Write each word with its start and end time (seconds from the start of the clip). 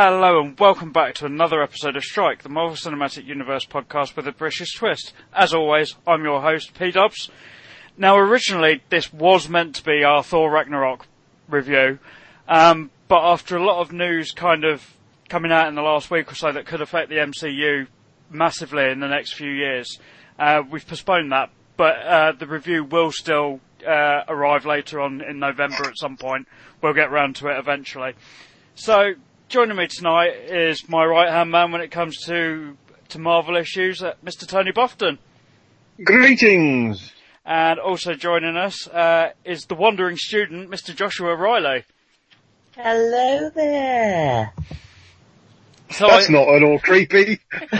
Hello 0.00 0.40
and 0.40 0.56
welcome 0.60 0.92
back 0.92 1.16
to 1.16 1.26
another 1.26 1.60
episode 1.60 1.96
of 1.96 2.04
Strike, 2.04 2.44
the 2.44 2.48
Marvel 2.48 2.76
Cinematic 2.76 3.24
Universe 3.26 3.66
podcast 3.66 4.14
with 4.14 4.28
a 4.28 4.32
British 4.32 4.76
twist. 4.76 5.12
As 5.34 5.52
always, 5.52 5.96
I'm 6.06 6.22
your 6.22 6.40
host, 6.40 6.72
P 6.78 6.92
Dubs. 6.92 7.32
Now, 7.96 8.16
originally, 8.16 8.80
this 8.90 9.12
was 9.12 9.48
meant 9.48 9.74
to 9.74 9.82
be 9.82 10.04
our 10.04 10.22
Thor 10.22 10.52
Ragnarok 10.52 11.08
review, 11.48 11.98
um, 12.46 12.92
but 13.08 13.24
after 13.24 13.56
a 13.56 13.64
lot 13.64 13.80
of 13.80 13.92
news 13.92 14.30
kind 14.30 14.62
of 14.64 14.94
coming 15.28 15.50
out 15.50 15.66
in 15.66 15.74
the 15.74 15.82
last 15.82 16.12
week 16.12 16.30
or 16.30 16.36
so 16.36 16.52
that 16.52 16.64
could 16.64 16.80
affect 16.80 17.08
the 17.08 17.16
MCU 17.16 17.88
massively 18.30 18.84
in 18.92 19.00
the 19.00 19.08
next 19.08 19.32
few 19.32 19.50
years, 19.50 19.98
uh, 20.38 20.62
we've 20.70 20.86
postponed 20.86 21.32
that. 21.32 21.50
But 21.76 21.96
uh, 21.96 22.32
the 22.38 22.46
review 22.46 22.84
will 22.84 23.10
still 23.10 23.58
uh, 23.84 24.22
arrive 24.28 24.64
later 24.64 25.00
on 25.00 25.22
in 25.22 25.40
November 25.40 25.88
at 25.88 25.98
some 25.98 26.16
point. 26.16 26.46
We'll 26.80 26.94
get 26.94 27.10
round 27.10 27.34
to 27.36 27.48
it 27.48 27.58
eventually. 27.58 28.14
So, 28.76 29.14
joining 29.48 29.76
me 29.76 29.86
tonight 29.86 30.34
is 30.48 30.88
my 30.88 31.04
right 31.04 31.30
hand 31.30 31.50
man 31.50 31.72
when 31.72 31.80
it 31.80 31.90
comes 31.90 32.18
to 32.26 32.76
to 33.10 33.18
Marvel 33.18 33.56
issues, 33.56 34.02
uh, 34.02 34.12
Mr. 34.22 34.46
Tony 34.46 34.70
Buffton. 34.70 35.18
Greetings! 36.04 37.12
And 37.46 37.78
also 37.80 38.12
joining 38.12 38.56
us 38.58 38.86
uh, 38.88 39.30
is 39.46 39.64
the 39.64 39.74
wandering 39.74 40.18
student, 40.18 40.70
Mr. 40.70 40.94
Joshua 40.94 41.34
Riley. 41.34 41.84
Hello 42.76 43.48
there. 43.54 44.52
So 45.90 46.06
That's 46.06 46.28
I- 46.28 46.32
not 46.32 46.48
at 46.54 46.62
all 46.62 46.78
creepy. 46.78 47.40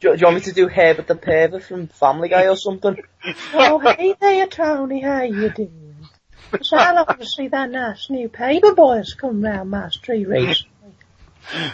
Do, 0.00 0.10
do 0.10 0.18
you 0.20 0.24
want 0.26 0.34
me 0.34 0.40
to 0.42 0.52
do 0.52 0.66
Herbert 0.68 1.06
the 1.06 1.14
Pervert 1.14 1.62
from 1.62 1.86
Family 1.86 2.28
Guy 2.28 2.48
or 2.48 2.56
something? 2.56 2.96
Oh, 3.54 3.78
hey 3.78 4.14
there, 4.20 4.46
Tony. 4.48 5.00
How 5.00 5.22
you 5.22 5.48
doing? 5.48 5.93
So 6.62 6.76
I 6.76 6.92
love 6.92 7.18
to 7.18 7.26
see 7.26 7.48
that 7.48 7.70
nice 7.70 8.08
new 8.10 8.28
paper 8.28 8.74
boys 8.74 9.14
come 9.14 9.42
round 9.42 9.70
my 9.70 9.88
street 9.90 10.26
recently. 10.26 10.68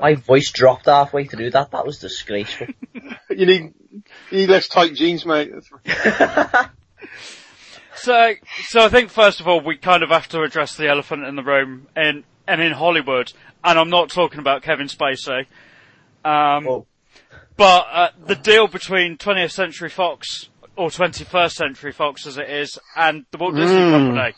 My 0.00 0.14
voice 0.14 0.50
dropped 0.50 0.86
halfway 0.86 1.24
through 1.24 1.50
that. 1.52 1.70
That 1.70 1.86
was 1.86 1.98
disgraceful. 1.98 2.66
You 3.28 3.44
need, 3.44 3.74
you 4.30 4.38
need 4.38 4.48
less 4.48 4.68
tight 4.68 4.94
jeans, 4.94 5.26
mate. 5.26 5.52
So, 7.96 8.34
so 8.68 8.84
I 8.84 8.88
think 8.88 9.10
first 9.10 9.40
of 9.40 9.48
all 9.48 9.60
we 9.60 9.78
kind 9.78 10.02
of 10.02 10.10
have 10.10 10.28
to 10.28 10.42
address 10.42 10.76
the 10.76 10.88
elephant 10.88 11.24
in 11.24 11.34
the 11.34 11.42
room 11.42 11.88
in 11.96 12.24
and 12.46 12.60
in 12.60 12.72
Hollywood, 12.72 13.32
and 13.64 13.78
I'm 13.78 13.90
not 13.90 14.10
talking 14.10 14.38
about 14.38 14.62
Kevin 14.62 14.86
Spacey. 14.86 15.46
Um, 16.24 16.68
Oh. 16.68 16.86
But 17.56 17.86
uh, 17.90 18.08
the 18.26 18.34
deal 18.36 18.68
between 18.68 19.16
20th 19.16 19.52
Century 19.52 19.88
Fox 19.88 20.50
or 20.76 20.88
21st 20.90 21.52
Century 21.52 21.92
Fox, 21.92 22.26
as 22.26 22.36
it 22.38 22.48
is, 22.50 22.78
and 22.96 23.24
the 23.30 23.38
Walt 23.38 23.54
Disney 23.54 23.76
Mm. 23.76 23.90
Company. 23.90 24.34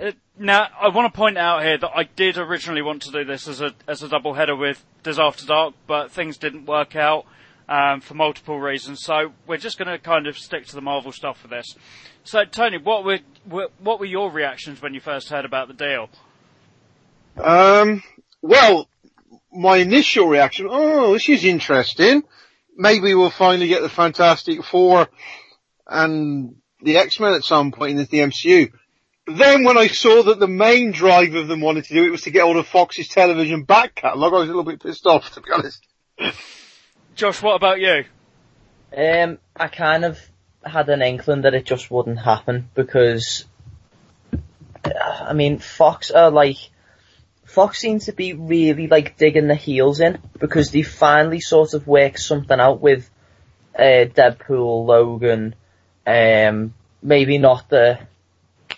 Uh, 0.00 0.12
now, 0.38 0.68
I 0.80 0.88
want 0.88 1.12
to 1.12 1.16
point 1.16 1.38
out 1.38 1.62
here 1.62 1.78
that 1.78 1.90
I 1.94 2.04
did 2.04 2.36
originally 2.38 2.82
want 2.82 3.02
to 3.02 3.10
do 3.10 3.24
this 3.24 3.48
as 3.48 3.60
a 3.60 3.72
as 3.86 4.02
a 4.02 4.08
double 4.08 4.34
header 4.34 4.54
with 4.54 4.84
Dis 5.02 5.18
After 5.18 5.46
Dark, 5.46 5.74
but 5.86 6.10
things 6.12 6.36
didn't 6.38 6.66
work 6.66 6.94
out 6.94 7.24
um, 7.68 8.00
for 8.00 8.14
multiple 8.14 8.60
reasons. 8.60 9.02
So 9.02 9.32
we're 9.46 9.56
just 9.56 9.78
going 9.78 9.88
to 9.88 9.98
kind 9.98 10.26
of 10.26 10.38
stick 10.38 10.66
to 10.66 10.74
the 10.74 10.80
Marvel 10.80 11.10
stuff 11.12 11.38
for 11.40 11.48
this. 11.48 11.74
So, 12.24 12.44
Tony, 12.44 12.78
what 12.78 13.04
were 13.04 13.18
were- 13.48 13.70
what 13.78 13.98
were 13.98 14.06
your 14.06 14.30
reactions 14.30 14.80
when 14.82 14.94
you 14.94 15.00
first 15.00 15.28
heard 15.30 15.44
about 15.44 15.68
the 15.68 15.74
deal? 15.74 16.08
Um, 17.42 18.02
well, 18.42 18.88
my 19.52 19.78
initial 19.78 20.26
reaction, 20.28 20.66
oh, 20.70 21.12
this 21.14 21.28
is 21.28 21.44
interesting. 21.44 22.22
Maybe 22.76 23.14
we'll 23.14 23.30
finally 23.30 23.68
get 23.68 23.82
the 23.82 23.88
Fantastic 23.88 24.62
Four 24.64 25.08
and 25.88 26.56
the 26.82 26.98
X-Men 26.98 27.34
at 27.34 27.44
some 27.44 27.72
point 27.72 27.92
in 27.92 27.96
the 27.98 28.18
MCU. 28.18 28.72
Then 29.26 29.64
when 29.64 29.76
I 29.76 29.88
saw 29.88 30.22
that 30.22 30.38
the 30.38 30.48
main 30.48 30.90
drive 30.90 31.34
of 31.34 31.48
them 31.48 31.60
wanted 31.60 31.84
to 31.84 31.94
do 31.94 32.04
it 32.04 32.10
was 32.10 32.22
to 32.22 32.30
get 32.30 32.44
all 32.44 32.58
of 32.58 32.66
Fox's 32.66 33.08
television 33.08 33.64
back 33.64 33.94
catalogue, 33.94 34.32
I 34.32 34.38
was 34.38 34.48
a 34.48 34.52
little 34.52 34.64
bit 34.64 34.82
pissed 34.82 35.06
off, 35.06 35.34
to 35.34 35.40
be 35.40 35.50
honest. 35.52 35.86
Josh, 37.14 37.42
what 37.42 37.56
about 37.56 37.80
you? 37.80 38.04
Um, 38.96 39.38
I 39.54 39.68
kind 39.68 40.04
of 40.04 40.18
had 40.64 40.88
an 40.88 41.02
inkling 41.02 41.42
that 41.42 41.54
it 41.54 41.66
just 41.66 41.90
wouldn't 41.90 42.18
happen 42.18 42.70
because, 42.74 43.44
uh, 44.84 44.90
I 45.20 45.34
mean, 45.34 45.58
Fox 45.58 46.10
are 46.10 46.30
like, 46.30 46.56
Fox 47.44 47.78
seems 47.78 48.06
to 48.06 48.12
be 48.12 48.32
really 48.32 48.86
like 48.86 49.18
digging 49.18 49.48
the 49.48 49.54
heels 49.54 50.00
in 50.00 50.18
because 50.38 50.70
they 50.70 50.82
finally 50.82 51.40
sort 51.40 51.74
of 51.74 51.86
worked 51.86 52.20
something 52.20 52.58
out 52.58 52.80
with 52.80 53.10
uh, 53.78 54.06
Deadpool, 54.06 54.86
Logan, 54.86 55.54
um, 56.08 56.74
maybe 57.02 57.38
not 57.38 57.68
the 57.68 57.98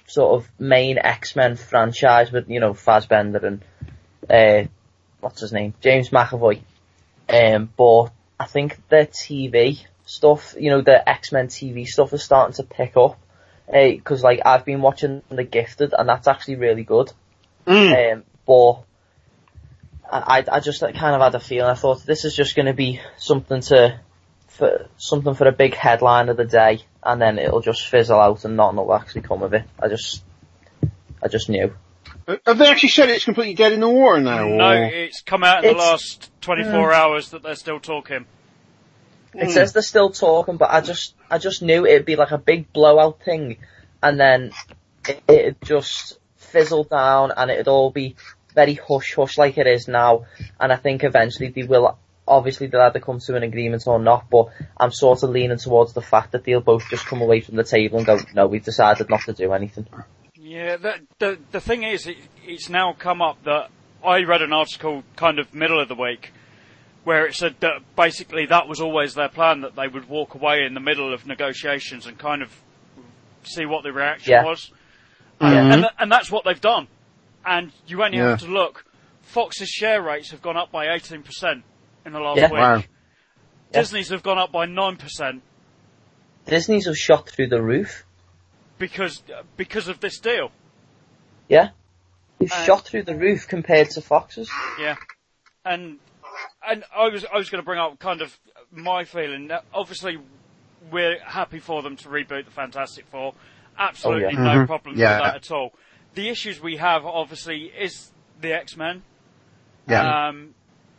sort 0.07 0.41
of 0.43 0.51
main 0.59 0.99
X-Men 0.99 1.57
franchise 1.57 2.33
with, 2.33 2.51
you 2.51 2.61
know, 2.61 2.75
Fassbender 2.75 3.47
and, 3.47 3.65
uh, 4.29 4.69
what's 5.21 5.41
his 5.41 5.53
name? 5.53 5.75
James 5.81 6.11
McAvoy. 6.11 6.61
Um, 7.29 7.71
but 7.77 8.11
I 8.39 8.47
think 8.47 8.77
the 8.89 9.07
TV 9.07 9.85
stuff, 10.05 10.57
you 10.59 10.71
know, 10.71 10.81
the 10.81 11.09
X-Men 11.09 11.47
TV 11.49 11.87
stuff 11.87 12.13
is 12.13 12.25
starting 12.25 12.55
to 12.55 12.65
pick 12.65 12.97
up. 12.97 13.19
Uh 13.73 13.93
'cause 14.03 14.25
like 14.25 14.41
I've 14.45 14.65
been 14.65 14.83
watching 14.83 15.23
The 15.29 15.45
Gifted 15.45 15.95
and 15.97 16.09
that's 16.09 16.27
actually 16.27 16.57
really 16.57 16.83
good. 16.83 17.13
Mm. 17.69 18.13
Um, 18.15 18.25
but 18.45 18.83
I, 20.11 20.39
I 20.39 20.57
I 20.57 20.61
just 20.61 20.81
kind 20.81 21.15
of 21.15 21.21
had 21.21 21.37
a 21.37 21.41
feeling. 21.41 21.71
I 21.71 21.75
thought 21.75 22.05
this 22.05 22.25
is 22.25 22.35
just 22.35 22.57
going 22.57 22.67
to 22.67 22.75
be 22.75 23.01
something 23.17 23.61
to, 23.61 24.01
for 24.61 24.87
something 24.97 25.35
for 25.35 25.49
a 25.49 25.53
big 25.53 25.75
headline 25.75 26.29
of 26.29 26.37
the 26.37 26.45
day, 26.45 26.81
and 27.03 27.21
then 27.21 27.39
it'll 27.39 27.61
just 27.61 27.89
fizzle 27.89 28.21
out 28.21 28.45
and 28.45 28.57
nothing 28.57 28.77
will 28.77 28.95
actually 28.95 29.23
come 29.23 29.43
of 29.43 29.53
it. 29.55 29.65
I 29.83 29.89
just, 29.89 30.23
I 31.21 31.27
just 31.29 31.49
knew. 31.49 31.75
Uh, 32.29 32.37
have 32.47 32.59
they 32.59 32.69
actually 32.69 32.91
said 32.91 33.09
it's 33.09 33.25
completely 33.25 33.55
dead 33.55 33.73
in 33.73 33.81
the 33.81 33.89
water 33.89 34.21
now? 34.21 34.47
No, 34.47 34.71
or- 34.71 34.85
it's 34.85 35.23
come 35.23 35.43
out 35.43 35.65
in 35.65 35.73
the 35.73 35.79
last 35.79 36.31
24 36.43 36.93
hours 36.93 37.31
that 37.31 37.43
they're 37.43 37.57
still 37.57 37.81
talking. 37.81 38.27
It 39.35 39.51
says 39.51 39.73
they're 39.73 39.83
still 39.83 40.11
talking, 40.11 40.57
but 40.57 40.71
I 40.71 40.81
just, 40.81 41.15
I 41.31 41.39
just 41.39 41.63
knew 41.63 41.87
it'd 41.87 42.05
be 42.07 42.17
like 42.17 42.33
a 42.33 42.39
big 42.39 42.73
blowout 42.73 43.23
thing, 43.23 43.59
and 44.03 44.19
then 44.19 44.53
it, 45.09 45.23
it'd 45.29 45.63
just 45.63 46.19
fizzle 46.37 46.85
down, 46.85 47.33
and 47.37 47.51
it'd 47.51 47.69
all 47.69 47.91
be 47.91 48.17
very 48.55 48.75
hush 48.75 49.15
hush 49.15 49.39
like 49.39 49.57
it 49.57 49.67
is 49.69 49.87
now. 49.87 50.27
And 50.59 50.73
I 50.73 50.77
think 50.77 51.05
eventually 51.05 51.49
they 51.51 51.63
will, 51.63 51.97
obviously 52.31 52.69
they'll 52.69 52.81
either 52.83 53.01
come 53.01 53.19
to 53.19 53.37
an 53.37 53.43
agreement 53.43 53.83
or 53.87 53.99
not, 53.99 54.31
but 54.31 54.49
I'm 54.79 54.93
sort 54.93 55.23
of 55.23 55.31
leaning 55.31 55.59
towards 55.59 55.93
the 55.93 56.01
fact 56.01 56.33
that 56.33 56.45
they'll 56.45 56.61
both 56.61 56.89
just 56.89 57.05
come 57.05 57.21
away 57.21 57.41
from 57.41 57.57
the 57.57 57.65
table 57.65 57.99
and 57.99 58.07
go, 58.07 58.19
no, 58.35 58.47
we've 58.47 58.65
decided 58.65 59.11
not 59.11 59.23
to 59.23 59.33
do 59.33 59.53
anything. 59.53 59.87
Yeah, 60.35 60.77
the, 60.77 60.95
the, 61.19 61.39
the 61.51 61.61
thing 61.61 61.83
is, 61.83 62.07
it, 62.07 62.17
it's 62.47 62.69
now 62.69 62.93
come 62.93 63.21
up 63.21 63.43
that 63.45 63.71
I 64.05 64.23
read 64.23 64.43
an 64.43 64.53
article 64.53 65.03
kind 65.17 65.39
of 65.39 65.53
middle 65.53 65.81
of 65.81 65.89
the 65.89 65.95
week 65.95 66.33
where 67.05 67.27
it 67.27 67.35
said 67.35 67.57
that 67.61 67.81
basically 67.97 68.47
that 68.47 68.69
was 68.69 68.81
always 68.81 69.15
their 69.15 69.29
plan, 69.29 69.63
that 69.63 69.75
they 69.75 69.89
would 69.89 70.09
walk 70.09 70.35
away 70.35 70.65
in 70.65 70.75
the 70.75 70.81
middle 70.81 71.13
of 71.13 71.27
negotiations 71.27 72.07
and 72.07 72.19
kind 72.19 72.43
of 72.43 72.55
see 73.43 73.67
what 73.67 73.83
the 73.83 73.93
reaction 73.93 74.33
Yeah. 74.33 74.45
was. 74.45 74.71
Yeah. 75.41 75.49
And, 75.49 75.57
mm-hmm. 75.73 75.81
th- 75.81 75.93
and 75.99 76.13
that's 76.13 76.31
what 76.31 76.45
they've 76.45 76.61
done. 76.61 76.89
And 77.45 77.73
you 77.87 78.03
only 78.03 78.19
have 78.19 78.41
to 78.41 78.47
look. 78.47 78.85
Fox's 79.23 79.69
share 79.69 80.03
rates 80.03 80.31
have 80.31 80.43
gone 80.43 80.57
up 80.57 80.71
by 80.71 80.87
18% 80.87 81.63
in 82.07 82.13
the 82.13 82.21
last 82.21 82.39
Yeah. 82.39 82.45
week. 82.51 82.53
Wow. 82.61 82.77
Yeah. 82.77 82.83
Disney's 83.73 84.09
have 84.11 84.23
gone 84.23 84.39
up 84.39 84.51
by 84.53 84.67
9% 84.67 85.41
Disney's 86.47 86.87
have 86.87 86.97
shot 86.97 87.29
through 87.29 87.49
the 87.49 87.63
roof. 87.63 88.05
because, 88.79 89.23
because 89.57 89.89
of 89.89 90.01
this 90.01 90.19
deal. 90.19 90.51
Yeah. 91.49 91.71
They've 92.39 92.51
Uh, 92.51 92.65
shot 92.65 92.87
through 92.87 93.03
the 93.03 93.15
roof 93.15 93.47
compared 93.47 93.91
to 93.91 94.01
Fox's. 94.01 94.51
Yeah, 94.79 94.97
and 95.65 95.99
and 96.67 96.85
I 96.97 97.09
was 97.09 97.27
I 97.27 97.37
was 97.37 97.51
going 97.51 97.61
to 97.63 97.65
bring 97.67 97.79
up 97.79 97.99
kind 97.99 98.23
of 98.23 98.35
my 98.73 99.05
feeling. 99.05 99.49
That 99.49 99.67
obviously, 99.75 100.17
we're 100.91 101.19
happy 101.23 101.59
for 101.59 101.83
them 101.83 101.97
to 101.97 102.09
reboot 102.09 102.47
the 102.47 102.51
Fantastic 102.51 103.05
Four. 103.09 103.35
Absolutely 103.79 104.35
Oh, 104.39 104.43
no 104.43 104.61
Mhm. 104.61 104.67
problems 104.67 104.99
Yeah. 104.99 105.17
with 105.19 105.25
that 105.27 105.37
at 105.37 105.51
all. 105.51 105.75
The 106.15 106.31
issues 106.31 106.61
we 106.63 106.79
have 106.79 107.05
obviously 107.05 107.65
is 107.67 108.11
the 108.41 108.55
X 108.55 108.75
Men. 108.75 109.03
Yeah. 109.87 110.29
Um, 110.29 110.55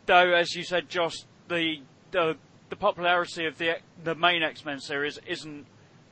though, 0.06 0.32
as 0.34 0.54
you 0.54 0.64
said, 0.64 0.88
Josh, 0.88 1.14
the 1.48 1.76
the 2.10 2.36
the 2.70 2.76
popularity 2.76 3.46
of 3.46 3.58
the 3.58 3.76
the 4.02 4.14
main 4.14 4.42
X 4.42 4.64
Men 4.64 4.80
series 4.80 5.18
isn't 5.26 5.66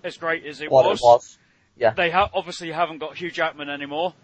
as 0.05 0.17
great 0.17 0.45
as 0.47 0.61
it 0.61 0.71
What 0.71 0.87
was. 0.87 0.99
it 0.99 1.03
was. 1.05 1.39
Yeah. 1.77 1.91
They 1.95 2.11
ha- 2.11 2.31
obviously 2.35 2.71
haven't 2.73 2.99
got 2.99 3.17
Hugh 3.17 3.31
Jackman 3.31 3.69
anymore. 3.71 4.15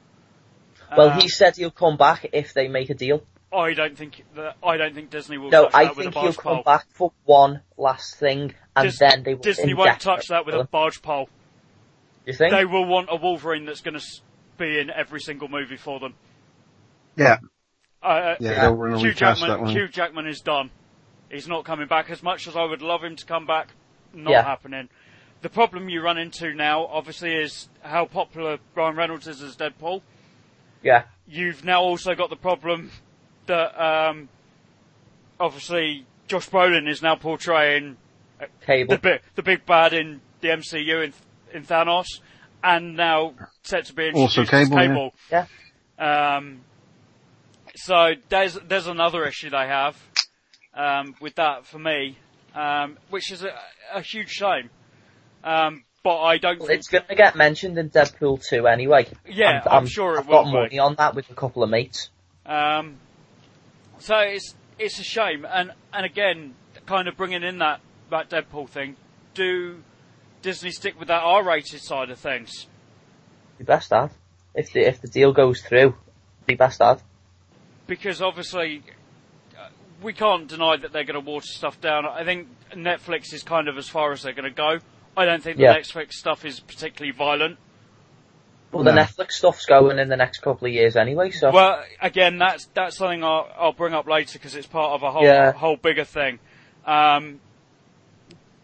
Well, 0.96 1.10
Uh, 1.10 1.20
he 1.20 1.28
said 1.28 1.56
he'll 1.56 1.70
come 1.70 1.96
back 1.96 2.28
if 2.32 2.52
they 2.54 2.68
make 2.68 2.90
a 2.90 2.94
deal. 2.94 3.22
I 3.52 3.72
don't 3.72 3.96
think 3.96 4.24
that 4.34 4.56
I 4.62 4.76
don't 4.76 4.94
think 4.94 5.10
Disney 5.10 5.38
will 5.38 5.50
No, 5.50 5.64
touch 5.64 5.74
I 5.74 5.84
that 5.84 5.96
with 5.96 5.98
a 5.98 6.10
think 6.10 6.14
he'll 6.14 6.22
barge 6.24 6.36
come 6.36 6.54
pole. 6.56 6.62
back 6.64 6.86
for 6.92 7.12
one 7.24 7.62
last 7.76 8.16
thing, 8.16 8.54
and 8.74 8.88
Dis- 8.88 8.98
then 8.98 9.22
they 9.22 9.34
will 9.34 9.40
Disney 9.42 9.72
won't 9.74 10.00
touch 10.00 10.26
that 10.28 10.44
with 10.44 10.54
a 10.54 10.64
barge 10.64 11.00
pole. 11.00 11.28
You 12.26 12.32
think? 12.34 12.52
They 12.52 12.64
will 12.64 12.84
want 12.86 13.08
a 13.10 13.16
Wolverine 13.16 13.64
that's 13.64 13.80
going 13.80 13.98
to 13.98 14.04
be 14.58 14.78
in 14.78 14.90
every 14.90 15.20
single 15.20 15.48
movie 15.48 15.76
for 15.76 16.00
them. 16.00 16.14
Yeah. 17.16 17.38
Uh, 18.06 18.36
Yeah, 18.40 18.60
they'll 18.70 18.98
Hugh 18.98 19.12
Jackman, 19.12 19.48
that 19.50 19.60
one. 19.60 19.70
Hugh 19.70 19.88
Jackman 19.88 20.26
is 20.26 20.40
done. 20.40 20.70
He's 21.30 21.48
not 21.48 21.64
coming 21.64 21.88
back. 21.88 22.08
As 22.10 22.22
much 22.22 22.46
as 22.46 22.56
I 22.56 22.64
would 22.64 22.82
love 22.82 23.02
him 23.02 23.16
to 23.16 23.24
come 23.26 23.46
back, 23.46 23.68
not 24.14 24.30
Yeah. 24.30 24.42
happening. 24.42 24.88
The 25.42 25.48
problem 25.48 25.88
you 25.88 26.00
run 26.02 26.16
into 26.18 26.54
now, 26.54 26.86
obviously, 26.86 27.34
is 27.34 27.68
how 27.82 28.06
popular 28.06 28.58
Ryan 28.74 28.96
Reynolds 28.96 29.26
is 29.26 29.42
as 29.42 29.56
Deadpool. 29.56 30.02
Yeah. 30.82 31.02
You've 31.28 31.64
now 31.64 31.82
also 31.82 32.14
got 32.14 32.30
the 32.30 32.36
problem 32.36 32.90
that 33.46 33.80
um, 33.80 34.28
obviously 35.40 36.06
Josh 36.28 36.48
Brolin 36.48 36.88
is 36.88 37.02
now 37.02 37.16
portraying 37.16 37.96
Cable. 38.64 38.94
the 38.94 39.00
big 39.00 39.20
the 39.34 39.42
big 39.42 39.66
bad 39.66 39.92
in 39.92 40.20
the 40.40 40.48
MCU 40.48 41.04
in 41.04 41.12
in 41.52 41.64
Thanos, 41.64 42.06
and 42.62 42.96
now 42.96 43.34
set 43.62 43.86
to 43.86 43.94
be 43.94 44.10
Also 44.12 44.42
introduced 44.42 44.72
as 44.72 44.78
Cable, 44.88 45.14
yeah. 45.30 45.46
Yeah. 45.98 46.36
Um, 46.36 46.60
so 47.76 48.14
there's 48.28 48.54
there's 48.66 48.86
another 48.86 49.24
issue 49.24 49.50
they 49.50 49.66
have 49.66 49.96
um, 50.74 51.14
with 51.20 51.34
that 51.36 51.66
for 51.66 51.78
me, 51.78 52.18
um, 52.54 52.98
which 53.10 53.30
is 53.30 53.42
a, 53.42 53.50
a 53.94 54.02
huge 54.02 54.30
shame. 54.30 54.70
Um, 55.44 55.84
but 56.02 56.20
I 56.20 56.38
don't. 56.38 56.58
Well, 56.58 56.68
think, 56.68 56.78
It's 56.78 56.88
going 56.88 57.04
to 57.08 57.14
get 57.14 57.36
mentioned 57.36 57.78
in 57.78 57.90
Deadpool 57.90 58.44
2 58.48 58.66
anyway. 58.66 59.08
Yeah, 59.28 59.62
I'm 59.66 59.86
sure 59.86 60.14
it 60.14 60.20
I've 60.20 60.28
got 60.28 60.44
be. 60.44 60.52
money 60.52 60.78
on 60.78 60.94
that 60.96 61.14
with 61.14 61.30
a 61.30 61.34
couple 61.34 61.62
of 61.62 61.70
mates. 61.70 62.10
Um, 62.44 62.96
so 63.98 64.16
it's 64.18 64.54
it's 64.78 64.98
a 64.98 65.04
shame, 65.04 65.46
and 65.48 65.72
and 65.92 66.06
again, 66.06 66.54
kind 66.86 67.08
of 67.08 67.16
bringing 67.16 67.42
in 67.42 67.58
that 67.58 67.80
that 68.10 68.30
Deadpool 68.30 68.68
thing. 68.68 68.96
Do 69.34 69.82
Disney 70.42 70.70
stick 70.70 70.98
with 70.98 71.08
that 71.08 71.22
R-rated 71.22 71.82
side 71.82 72.10
of 72.10 72.18
things? 72.18 72.66
Be 73.58 73.64
best 73.64 73.92
ad. 73.92 74.10
If 74.54 74.72
the 74.72 74.80
if 74.86 75.00
the 75.00 75.08
deal 75.08 75.32
goes 75.32 75.60
through, 75.60 75.96
be 76.46 76.54
best 76.54 76.80
ad. 76.80 77.02
Because 77.86 78.20
obviously, 78.20 78.82
uh, 79.58 79.68
we 80.02 80.12
can't 80.12 80.48
deny 80.48 80.76
that 80.76 80.92
they're 80.92 81.04
going 81.04 81.22
to 81.22 81.30
water 81.30 81.46
stuff 81.46 81.80
down. 81.80 82.06
I 82.06 82.24
think 82.24 82.48
Netflix 82.74 83.32
is 83.32 83.42
kind 83.42 83.68
of 83.68 83.78
as 83.78 83.88
far 83.88 84.12
as 84.12 84.22
they're 84.22 84.32
going 84.32 84.44
to 84.44 84.50
go. 84.50 84.78
I 85.16 85.24
don't 85.24 85.42
think 85.42 85.56
the 85.56 85.62
Yeah. 85.64 85.76
Netflix 85.78 86.12
stuff 86.14 86.44
is 86.44 86.60
particularly 86.60 87.12
violent. 87.16 87.58
Well, 88.72 88.82
No. 88.84 88.92
the 88.92 89.00
Netflix 89.00 89.32
stuff's 89.32 89.64
going 89.64 89.98
in 89.98 90.08
the 90.08 90.16
next 90.16 90.40
couple 90.40 90.66
of 90.66 90.74
years 90.74 90.96
anyway, 90.96 91.30
so 91.30 91.50
Well, 91.50 91.82
again, 92.02 92.36
that's 92.38 92.66
that's 92.74 92.96
something 92.96 93.22
I'll, 93.24 93.48
I'll 93.56 93.72
bring 93.72 93.94
up 93.94 94.06
later 94.06 94.38
because 94.38 94.54
it's 94.54 94.66
part 94.66 94.92
of 94.92 95.02
a 95.02 95.10
whole 95.12 95.22
Yeah. 95.24 95.52
whole 95.52 95.76
bigger 95.76 96.04
thing. 96.04 96.40
Um, 96.84 97.40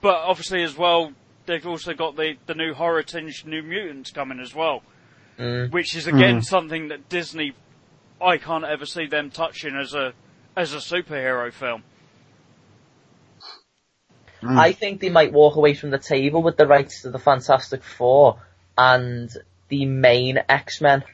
but 0.00 0.16
obviously, 0.16 0.62
as 0.64 0.76
well, 0.76 1.12
they've 1.46 1.66
also 1.66 1.94
got 1.94 2.16
the 2.16 2.36
the 2.46 2.54
new 2.54 2.74
horror 2.74 3.02
tinge 3.04 3.44
New 3.46 3.62
Mutants 3.62 4.10
coming 4.10 4.40
as 4.40 4.54
well, 4.54 4.82
mm, 5.38 5.70
which 5.70 5.94
is 5.96 6.06
again 6.06 6.42
something 6.42 6.88
that 6.88 7.08
Disney, 7.08 7.52
I 8.22 8.38
can't 8.38 8.64
ever 8.64 8.86
see 8.86 9.06
them 9.06 9.30
touching 9.30 9.76
as 9.76 9.94
a 9.94 10.12
as 10.56 10.72
a 10.74 10.78
superhero 10.78 11.52
film. 11.52 11.82
Mm. 14.42 14.58
I 14.58 14.72
think 14.72 15.00
they 15.00 15.08
might 15.10 15.32
walk 15.32 15.56
away 15.56 15.74
from 15.74 15.90
the 15.90 15.98
table 15.98 16.42
with 16.42 16.56
the 16.56 16.66
rights 16.66 17.02
to 17.02 17.10
the 17.10 17.18
Fantastic 17.18 17.82
Four 17.84 18.38
and 18.76 19.30
the 19.68 19.86
main 19.86 20.38
X-Men 20.48 21.04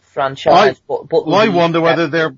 franchise. 0.00 0.80
but, 0.86 1.08
but 1.08 1.26
Well, 1.26 1.34
I 1.36 1.46
leave 1.46 1.54
wonder 1.54 1.78
them- 1.78 1.84
whether 1.84 2.06
they're, 2.06 2.36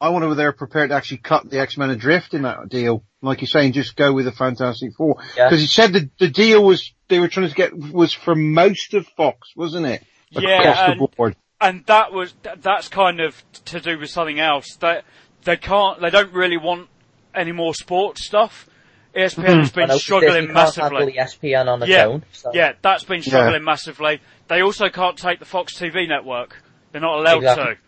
I 0.00 0.10
wonder 0.10 0.28
whether 0.28 0.36
they're 0.42 0.52
prepared 0.52 0.90
to 0.90 0.94
actually 0.96 1.18
cut 1.18 1.50
the 1.50 1.58
X-Men 1.60 1.90
adrift 1.90 2.34
in 2.34 2.42
that 2.42 2.68
deal. 2.68 3.02
Like 3.20 3.40
you're 3.40 3.48
saying, 3.48 3.72
just 3.72 3.96
go 3.96 4.12
with 4.12 4.26
the 4.26 4.32
Fantastic 4.32 4.92
Four. 4.96 5.16
Yeah. 5.36 5.46
Because 5.48 5.60
he 5.60 5.66
said 5.66 5.92
the, 5.92 6.08
the 6.20 6.28
deal 6.28 6.62
was, 6.62 6.94
they 7.08 7.18
were 7.18 7.28
trying 7.28 7.48
to 7.48 7.54
get, 7.54 7.76
was 7.76 8.12
for 8.12 8.34
most 8.36 8.94
of 8.94 9.06
Fox, 9.16 9.48
wasn't 9.56 9.86
it? 9.86 10.04
Yeah, 10.30 10.60
Across 10.60 10.78
and- 10.90 11.00
the 11.00 11.08
board. 11.16 11.36
And 11.64 11.84
that 11.86 12.12
was 12.12 12.34
that's 12.60 12.88
kind 12.88 13.20
of 13.20 13.42
to 13.64 13.80
do 13.80 13.98
with 13.98 14.10
something 14.10 14.38
else. 14.38 14.76
They 14.76 15.00
they 15.44 15.56
can't 15.56 16.00
they 16.00 16.10
don't 16.10 16.32
really 16.32 16.58
want 16.58 16.88
any 17.34 17.52
more 17.52 17.74
sports 17.74 18.26
stuff. 18.26 18.68
ESPN 19.16 19.34
hmm. 19.34 19.60
has 19.60 19.70
been 19.72 19.98
struggling 19.98 20.48
Disney 20.48 20.54
can't 20.54 20.74
handle 20.74 21.06
massively. 21.06 21.50
ESPN 21.52 21.68
on 21.68 21.82
its 21.82 21.90
Yeah, 21.90 22.06
own. 22.06 22.24
So. 22.32 22.50
yeah, 22.52 22.72
that's 22.82 23.04
been 23.04 23.22
struggling 23.22 23.62
massively. 23.62 24.20
They 24.48 24.60
also 24.60 24.88
can't 24.88 25.16
take 25.16 25.38
the 25.38 25.44
Fox 25.44 25.78
TV 25.78 26.08
network. 26.08 26.60
They're 26.92 27.00
not 27.00 27.20
allowed 27.20 27.38
Exactly. 27.38 27.74
to 27.74 27.80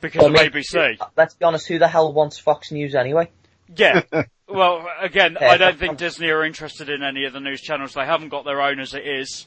because 0.00 0.20
Well, 0.20 0.30
of 0.34 0.36
I 0.36 0.42
mean, 0.44 0.52
ABC. 0.52 0.98
Let's 1.16 1.34
be 1.34 1.44
honest, 1.44 1.66
who 1.66 1.78
the 1.78 1.88
hell 1.88 2.12
wants 2.12 2.38
Fox 2.38 2.70
News 2.70 2.94
anyway? 2.94 3.30
Yeah. 3.74 4.02
Well, 4.50 4.86
again, 4.98 5.36
Yeah, 5.38 5.46
I 5.48 5.58
don't 5.58 5.58
that's- 5.58 5.78
think 5.78 5.98
Disney 5.98 6.28
are 6.30 6.42
interested 6.42 6.88
in 6.88 7.02
any 7.02 7.26
of 7.26 7.34
the 7.34 7.38
news 7.38 7.60
channels. 7.60 7.92
They 7.92 8.06
haven't 8.06 8.30
got 8.30 8.46
their 8.46 8.62
own 8.62 8.80
as 8.80 8.94
it 8.94 9.06
is, 9.06 9.46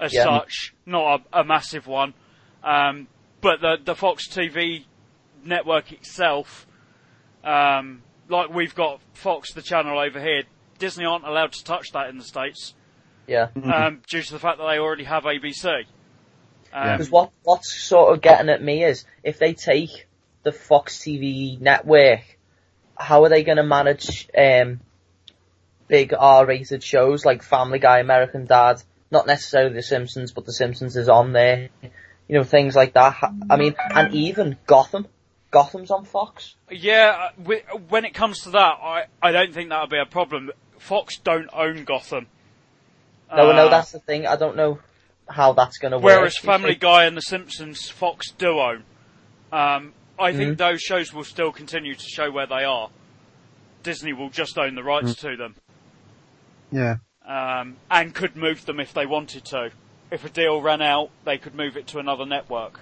as 0.00 0.14
Yeah. 0.14 0.24
such. 0.24 0.74
Not 0.86 1.20
a, 1.34 1.40
a 1.40 1.44
massive 1.44 1.86
one. 1.86 2.14
Um, 2.62 3.08
but 3.40 3.60
the 3.60 3.78
the 3.82 3.94
Fox 3.94 4.28
TV 4.28 4.84
network 5.44 5.92
itself, 5.92 6.66
um, 7.44 8.02
like 8.28 8.50
we've 8.52 8.74
got 8.74 9.00
Fox, 9.14 9.52
the 9.52 9.62
channel 9.62 9.98
over 9.98 10.20
here. 10.20 10.42
Disney 10.78 11.04
aren't 11.04 11.26
allowed 11.26 11.52
to 11.52 11.64
touch 11.64 11.90
that 11.92 12.08
in 12.08 12.18
the 12.18 12.24
states 12.24 12.72
Yeah. 13.26 13.48
um, 13.64 14.00
due 14.06 14.22
to 14.22 14.32
the 14.32 14.38
fact 14.38 14.58
that 14.58 14.66
they 14.68 14.78
already 14.78 15.04
have 15.04 15.24
ABC. 15.24 15.86
Um, 16.72 16.92
Because 16.92 17.10
what 17.10 17.30
what's 17.42 17.72
sort 17.82 18.12
of 18.14 18.20
getting 18.20 18.48
at 18.48 18.62
me 18.62 18.84
is 18.84 19.04
if 19.24 19.38
they 19.38 19.54
take 19.54 20.06
the 20.44 20.52
Fox 20.52 20.98
TV 20.98 21.60
network, 21.60 22.20
how 22.96 23.24
are 23.24 23.28
they 23.28 23.42
going 23.42 23.56
to 23.56 23.64
manage 23.64 24.28
um, 24.36 24.80
big 25.88 26.14
R-rated 26.16 26.82
shows 26.82 27.24
like 27.24 27.42
Family 27.42 27.78
Guy, 27.78 27.98
American 27.98 28.46
Dad? 28.46 28.82
Not 29.10 29.26
necessarily 29.26 29.74
The 29.74 29.82
Simpsons, 29.82 30.32
but 30.32 30.44
The 30.44 30.52
Simpsons 30.52 30.96
is 30.96 31.08
on 31.08 31.32
there. 31.32 31.70
You 32.28 32.36
know 32.36 32.44
things 32.44 32.76
like 32.76 32.92
that. 32.94 33.16
I 33.48 33.56
mean, 33.56 33.74
and 33.94 34.14
even 34.14 34.56
Gotham. 34.66 35.06
Gotham's 35.50 35.90
on 35.90 36.04
Fox. 36.04 36.56
Yeah, 36.70 37.30
uh, 37.38 37.78
when 37.88 38.04
it 38.04 38.12
comes 38.12 38.42
to 38.42 38.50
that, 38.50 38.74
I, 38.82 39.04
I 39.22 39.32
don't 39.32 39.54
think 39.54 39.70
that'll 39.70 39.86
be 39.86 39.98
a 39.98 40.04
problem. 40.04 40.50
Fox 40.78 41.16
don't 41.16 41.48
own 41.54 41.84
Gotham. 41.84 42.26
No, 43.34 43.52
no, 43.52 43.66
Uh, 43.66 43.70
that's 43.70 43.92
the 43.92 43.98
thing. 43.98 44.26
I 44.26 44.36
don't 44.36 44.56
know 44.56 44.78
how 45.26 45.54
that's 45.54 45.78
going 45.78 45.92
to 45.92 45.98
work. 45.98 46.04
Whereas 46.04 46.36
Family 46.36 46.72
see- 46.72 46.78
Guy 46.80 47.04
and 47.06 47.16
The 47.16 47.22
Simpsons, 47.22 47.88
Fox 47.88 48.30
do 48.32 48.58
own. 48.58 48.84
Um, 49.50 49.94
I 50.18 50.32
think 50.32 50.54
Mhm. 50.54 50.58
those 50.58 50.82
shows 50.82 51.14
will 51.14 51.24
still 51.24 51.50
continue 51.52 51.94
to 51.94 52.04
show 52.08 52.30
where 52.30 52.46
they 52.46 52.64
are. 52.64 52.90
Disney 53.82 54.12
will 54.12 54.28
just 54.30 54.58
own 54.58 54.74
the 54.74 54.82
rights 54.82 55.14
to 55.16 55.36
them, 55.36 55.54
Yeah. 56.70 56.96
um, 57.24 57.76
and 57.90 58.14
could 58.14 58.36
move 58.36 58.66
them 58.66 58.80
if 58.80 58.92
they 58.92 59.06
wanted 59.06 59.44
to. 59.46 59.70
If 60.10 60.24
a 60.24 60.30
deal 60.30 60.60
ran 60.62 60.80
out, 60.80 61.10
they 61.24 61.36
could 61.38 61.54
move 61.54 61.76
it 61.76 61.86
to 61.88 61.98
another 61.98 62.24
network. 62.24 62.80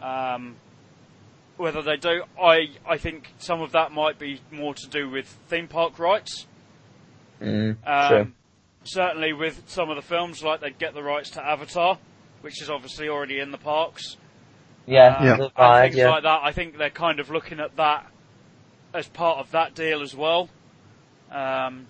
Um, 0.00 0.56
whether 1.56 1.82
they 1.82 1.96
do, 1.96 2.24
I 2.40 2.70
I 2.86 2.96
think 2.98 3.32
some 3.38 3.60
of 3.60 3.72
that 3.72 3.92
might 3.92 4.18
be 4.18 4.40
more 4.50 4.74
to 4.74 4.88
do 4.88 5.08
with 5.10 5.26
theme 5.48 5.68
park 5.68 5.98
rights. 5.98 6.46
Mm, 7.40 7.76
Um, 7.86 8.08
true. 8.08 8.32
Certainly, 8.84 9.32
with 9.34 9.62
some 9.66 9.88
of 9.90 9.96
the 9.96 10.02
films, 10.02 10.42
like 10.42 10.60
they'd 10.60 10.78
get 10.78 10.94
the 10.94 11.02
rights 11.02 11.30
to 11.30 11.44
Avatar, 11.46 11.98
which 12.42 12.60
is 12.60 12.68
obviously 12.68 13.08
already 13.08 13.38
in 13.38 13.50
the 13.50 13.58
parks. 13.58 14.16
Yeah, 14.86 15.16
Um, 15.16 15.24
Yeah. 15.26 15.48
and 15.56 15.84
things 15.92 15.96
yeah. 15.96 16.10
like 16.10 16.22
that. 16.24 16.40
I 16.42 16.52
think 16.52 16.76
they're 16.76 16.90
kind 16.90 17.18
of 17.18 17.30
looking 17.30 17.60
at 17.60 17.76
that 17.76 18.06
as 18.92 19.08
part 19.08 19.38
of 19.38 19.50
that 19.52 19.74
deal 19.74 20.02
as 20.02 20.14
well. 20.14 20.50
Um, 21.30 21.86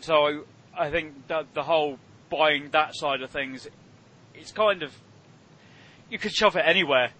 so 0.00 0.44
I 0.76 0.90
think 0.90 1.26
that 1.26 1.52
the 1.54 1.64
whole 1.64 1.98
buying 2.30 2.70
that 2.70 2.94
side 2.94 3.22
of 3.22 3.30
things, 3.30 3.68
it's 4.34 4.52
kind 4.52 4.82
of 4.82 4.92
you 6.10 6.18
could 6.18 6.32
shove 6.32 6.56
it 6.56 6.64
anywhere 6.64 7.10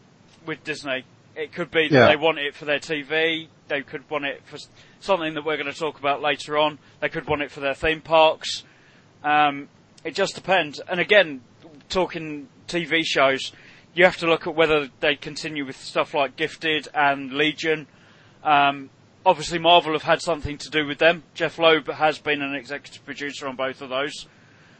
with 0.47 0.65
Disney. 0.65 1.05
It 1.37 1.53
could 1.53 1.71
be 1.71 1.88
that 1.88 1.95
Yeah. 1.95 2.07
they 2.09 2.17
want 2.17 2.38
it 2.38 2.55
for 2.55 2.65
their 2.65 2.79
TV. 2.79 3.49
They 3.69 3.83
could 3.83 4.09
want 4.11 4.25
it 4.25 4.43
for 4.47 4.57
something 5.00 5.35
that 5.35 5.45
we're 5.45 5.57
going 5.57 5.71
to 5.73 5.79
talk 5.79 5.99
about 5.99 6.23
later 6.23 6.57
on. 6.57 6.79
They 7.00 7.09
could 7.09 7.27
want 7.27 7.43
it 7.43 7.50
for 7.50 7.61
their 7.61 7.75
theme 7.75 8.00
parks. 8.00 8.65
Um, 9.23 9.69
it 10.05 10.15
just 10.15 10.35
depends. 10.35 10.81
And 10.81 11.00
again, 11.00 11.43
talking 11.91 12.49
TV 12.67 13.05
shows, 13.05 13.53
you 13.95 14.05
have 14.05 14.17
to 14.19 14.27
look 14.27 14.47
at 14.47 14.55
whether 14.55 14.88
they 15.00 15.17
continue 15.17 15.65
with 15.67 15.77
stuff 15.77 16.15
like 16.15 16.37
Gifted 16.37 16.88
and 16.95 17.33
Legion. 17.33 17.87
Um, 18.43 18.91
obviously, 19.27 19.59
Marvel 19.59 19.93
have 19.93 20.03
had 20.03 20.23
something 20.23 20.57
to 20.59 20.71
do 20.71 20.87
with 20.87 20.99
them. 20.99 21.25
Jeph 21.35 21.59
Loeb 21.59 21.88
has 21.88 22.19
been 22.19 22.41
an 22.43 22.55
executive 22.55 23.05
producer 23.05 23.47
on 23.49 23.57
both 23.57 23.83
of 23.83 23.91
those. 23.91 24.27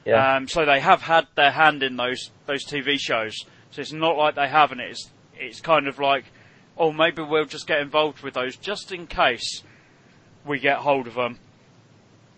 Yeah. 0.05 0.37
Um, 0.37 0.49
so 0.49 0.65
they 0.65 0.81
have 0.81 1.03
had 1.03 1.27
their 1.35 1.51
hand 1.51 1.83
in 1.83 1.97
those 1.97 2.31
those 2.47 2.65
TV 2.65 2.99
shows. 2.99 3.45
So 3.71 3.81
it's 3.81 3.93
not 3.93 4.17
like 4.17 4.35
they 4.35 4.49
haven't. 4.49 4.81
It's 4.81 5.11
it's 5.35 5.61
kind 5.61 5.87
of 5.87 5.99
like, 5.99 6.25
oh, 6.77 6.93
maybe 6.93 7.23
we'll 7.23 7.45
just 7.45 7.67
get 7.67 7.81
involved 7.81 8.23
with 8.23 8.35
those 8.35 8.57
just 8.57 8.93
in 8.93 9.07
case 9.07 9.63
we 10.45 10.59
get 10.59 10.79
hold 10.79 11.07
of 11.07 11.15
them. 11.15 11.39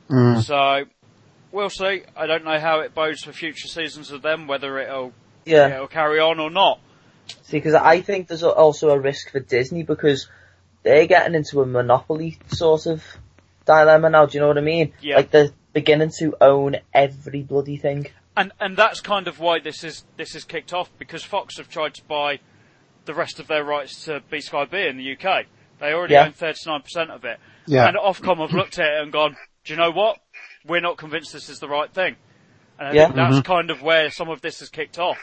Mm. 0.09 0.43
So 0.43 0.85
we'll 1.53 1.71
see. 1.71 2.03
I 2.17 2.27
don't 2.27 2.45
know 2.45 2.59
how 2.59 2.81
it 2.81 2.95
bodes 2.95 3.23
for 3.23 3.33
future 3.33 3.69
seasons 3.69 4.11
of 4.11 4.23
them, 4.23 4.47
whether 4.47 4.79
it'll 4.79 5.13
yeah. 5.45 5.69
it'll 5.69 5.87
carry 5.87 6.21
on 6.21 6.41
or 6.41 6.51
not. 6.51 6.81
See, 7.43 7.59
because 7.59 7.75
I 7.75 8.01
think 8.01 8.29
there's 8.29 8.43
also 8.43 8.91
a 8.91 8.99
risk 8.99 9.31
for 9.31 9.41
Disney 9.41 9.85
because 9.85 10.29
they're 10.83 11.07
getting 11.07 11.35
into 11.35 11.63
a 11.63 11.67
monopoly 11.67 12.39
sort 12.49 12.87
of 12.87 13.05
dilemma 13.67 14.11
now. 14.11 14.27
Do 14.27 14.37
you 14.37 14.41
know 14.41 14.49
what 14.49 14.59
I 14.59 14.63
mean? 14.63 14.93
Yeah. 15.01 15.17
Like 15.17 15.31
they're 15.31 15.51
beginning 15.73 16.11
to 16.19 16.37
own 16.41 16.77
every 16.93 17.43
bloody 17.43 17.77
thing. 17.77 18.07
And 18.37 18.53
and 18.61 18.77
that's 18.77 19.01
kind 19.01 19.29
of 19.29 19.41
why 19.41 19.59
this 19.61 19.85
is 19.85 20.05
this 20.17 20.35
is 20.35 20.45
kicked 20.45 20.73
off 20.73 20.91
because 20.99 21.23
Fox 21.25 21.59
have 21.59 21.69
tried 21.69 21.95
to 21.95 22.05
buy 22.05 22.41
the 23.05 23.15
rest 23.15 23.41
of 23.41 23.47
their 23.49 23.65
rights 23.65 24.05
to 24.05 24.23
B 24.31 24.41
Sky 24.41 24.65
B 24.65 24.87
in 24.87 24.97
the 24.97 25.13
UK. 25.17 25.47
They 25.81 25.93
already 25.93 26.15
Yeah. 26.15 26.27
own 26.27 26.33
thirty 26.33 26.61
nine 26.67 26.83
percent 26.83 27.11
of 27.11 27.25
it. 27.25 27.39
Yeah. 27.67 27.87
And 27.89 27.97
Ofcom 27.97 28.39
have 28.39 28.53
looked 28.53 28.79
at 28.79 28.87
it 28.87 29.03
and 29.03 29.13
gone, 29.13 29.37
Do 29.65 29.73
you 29.73 29.79
know 29.79 29.91
what? 29.91 30.19
We're 30.65 30.81
not 30.81 30.97
convinced 30.97 31.33
this 31.33 31.49
is 31.49 31.59
the 31.59 31.69
right 31.69 31.93
thing. 31.93 32.17
And 32.79 32.89
I 32.89 32.93
Yeah. 32.93 33.05
think 33.07 33.17
that's 33.17 33.41
kind 33.43 33.71
of 33.71 33.83
where 33.83 34.11
some 34.11 34.29
of 34.31 34.41
this 34.41 34.61
has 34.61 34.69
kicked 34.69 34.99
off. 34.99 35.19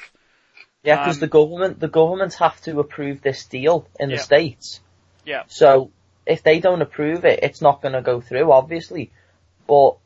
Yeah, 0.84 0.98
because 0.98 1.18
Um, 1.18 1.22
the 1.22 1.28
government, 1.28 1.80
the 1.80 1.88
government 1.88 2.36
have 2.36 2.62
to 2.62 2.80
approve 2.80 3.22
this 3.22 3.46
deal 3.46 3.88
in 4.00 4.10
Yeah. 4.10 4.18
the 4.18 4.24
states, 4.24 4.82
Yeah. 5.26 5.44
So 5.48 5.92
if 6.26 6.44
they 6.44 6.60
don't 6.60 6.82
approve 6.82 7.26
it, 7.26 7.40
it's 7.42 7.62
not 7.62 7.82
going 7.82 7.94
to 7.94 8.02
go 8.02 8.22
through, 8.22 8.52
obviously. 8.52 9.12
But 9.68 9.98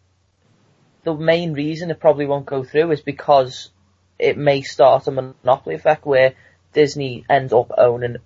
the 1.04 1.14
main 1.16 1.54
reason 1.54 1.90
it 1.92 2.00
probably 2.00 2.26
won't 2.26 2.46
go 2.46 2.64
through 2.64 2.92
is 2.92 3.02
because 3.02 3.72
it 4.20 4.38
may 4.38 4.62
start 4.62 5.08
a 5.08 5.12
monopoly 5.12 5.76
effect 5.76 6.06
where 6.06 6.34
Disney 6.74 7.26
ends 7.30 7.52
up 7.54 7.72
owning 7.78 8.18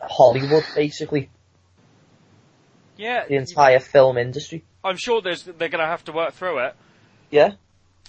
Hollywood, 0.00 0.64
basically 0.74 1.30
Yeah, 2.96 3.24
the 3.28 3.36
entire 3.36 3.80
film 3.80 4.18
industry. 4.18 4.64
I'm 4.82 4.96
sure 4.96 5.22
there's, 5.22 5.44
they're 5.44 5.68
going 5.68 5.80
to 5.80 5.86
have 5.86 6.04
to 6.04 6.12
work 6.12 6.34
through 6.34 6.58
it. 6.66 6.74
Yeah, 7.30 7.52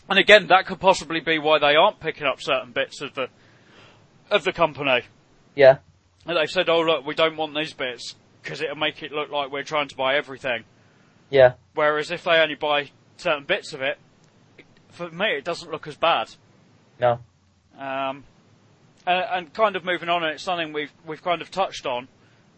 And 0.10 0.20
again, 0.20 0.48
that 0.48 0.66
could 0.66 0.80
possibly 0.80 1.20
be 1.20 1.40
why 1.40 1.60
they 1.60 1.76
aren't 1.76 2.00
picking 2.00 2.28
up 2.28 2.42
certain 2.42 2.72
bits 2.72 3.02
of 3.02 3.14
the 3.16 3.28
of 4.30 4.44
the 4.44 4.52
company. 4.52 5.02
yeah, 5.56 5.78
And 6.26 6.36
they've 6.36 6.50
said, 6.50 6.68
"Oh 6.68 6.82
look, 6.82 7.06
we 7.06 7.14
don't 7.16 7.38
want 7.38 7.54
these 7.56 7.74
bits 7.74 8.16
because 8.42 8.62
it'll 8.62 8.76
make 8.76 9.04
it 9.04 9.12
look 9.12 9.30
like 9.30 9.52
we're 9.52 9.64
trying 9.64 9.88
to 9.90 9.96
buy 9.96 10.16
everything." 10.16 10.64
yeah, 11.30 11.54
Whereas 11.76 12.12
if 12.12 12.24
they 12.24 12.32
only 12.40 12.56
buy 12.56 12.90
certain 13.18 13.46
bits 13.46 13.74
of 13.74 13.82
it, 13.82 13.98
for 14.96 15.10
me, 15.12 15.28
it 15.38 15.44
doesn't 15.44 15.72
look 15.72 15.88
as 15.88 15.96
bad. 15.96 16.30
no, 17.00 17.20
Um, 17.78 18.24
and, 19.06 19.26
and 19.32 19.54
kind 19.54 19.76
of 19.76 19.84
moving 19.86 20.10
on, 20.10 20.24
and 20.24 20.34
it's 20.34 20.44
something 20.44 20.74
we've 20.74 20.92
we've 21.06 21.24
kind 21.24 21.42
of 21.42 21.52
touched 21.52 21.86
on. 21.86 22.08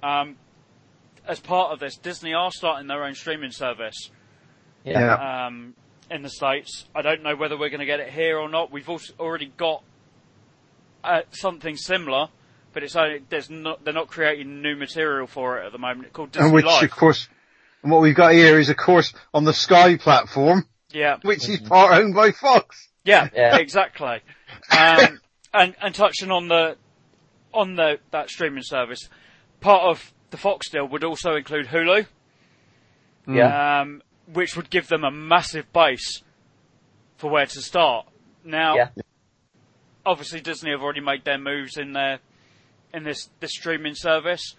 Um, 0.03 0.37
as 1.27 1.39
part 1.39 1.71
of 1.73 1.79
this, 1.79 1.97
Disney 1.97 2.33
are 2.33 2.51
starting 2.51 2.87
their 2.87 3.03
own 3.03 3.13
streaming 3.15 3.51
service 3.51 4.11
yeah, 4.85 4.99
Yeah. 5.17 5.45
um, 5.47 5.73
in 6.09 6.21
the 6.21 6.29
states. 6.29 6.85
I 6.95 7.01
don't 7.01 7.21
know 7.23 7.35
whether 7.35 7.57
we're 7.57 7.69
going 7.69 7.81
to 7.81 7.85
get 7.85 7.99
it 7.99 8.09
here 8.13 8.37
or 8.37 8.47
not. 8.47 8.71
We've 8.71 8.87
also 8.87 9.13
already 9.19 9.51
got 9.57 9.83
uh, 11.03 11.21
something 11.31 11.75
similar, 11.75 12.27
but 12.73 12.83
it's 12.83 12.95
only 12.95 13.23
there's 13.29 13.49
not 13.49 13.83
they're 13.83 13.93
not 13.93 14.07
creating 14.07 14.61
new 14.61 14.75
material 14.77 15.27
for 15.27 15.57
it 15.59 15.65
at 15.65 15.71
the 15.73 15.77
moment. 15.79 16.05
It's 16.07 16.15
called 16.15 16.31
Disney 16.31 16.45
And 16.45 16.53
which, 16.53 16.65
Life. 16.65 16.83
of 16.83 16.91
course, 16.91 17.27
and 17.83 17.91
what 17.91 18.01
we've 18.01 18.15
got 18.15 18.33
here 18.33 18.57
is, 18.59 18.69
of 18.69 18.77
course, 18.77 19.13
on 19.33 19.43
the 19.43 19.53
Sky 19.53 19.97
platform, 19.97 20.65
yeah, 20.91 21.17
which 21.23 21.47
is 21.49 21.59
part 21.59 21.97
owned 21.97 22.13
by 22.15 22.31
Fox. 22.31 22.89
Yeah, 23.03 23.29
Yeah. 23.33 23.57
exactly. 23.57 24.21
Um, 24.77 25.19
and 25.53 25.75
and 25.81 25.95
touching 25.95 26.31
on 26.31 26.47
the 26.47 26.77
on 27.53 27.75
the 27.75 27.99
that 28.11 28.29
streaming 28.29 28.63
service, 28.63 29.09
part 29.61 29.83
of 29.83 30.13
the 30.31 30.37
Fox 30.37 30.69
deal 30.69 30.85
would 30.87 31.03
also 31.03 31.35
include 31.35 31.67
Hulu, 31.67 32.05
yeah, 33.27 33.81
um, 33.81 34.01
which 34.33 34.55
would 34.55 34.69
give 34.69 34.87
them 34.87 35.03
a 35.03 35.11
massive 35.11 35.71
base 35.73 36.21
for 37.17 37.29
where 37.29 37.45
to 37.45 37.61
start. 37.61 38.07
Now, 38.43 38.75
yeah, 38.75 38.89
obviously 40.05 40.39
Disney 40.41 40.71
have 40.71 40.81
already 40.81 41.01
made 41.01 41.23
their 41.25 41.37
moves 41.37 41.77
in 41.77 41.93
their 41.93 42.19
in 42.93 43.03
this 43.03 43.29
this 43.39 43.51
streaming 43.51 43.95
service. 43.95 44.55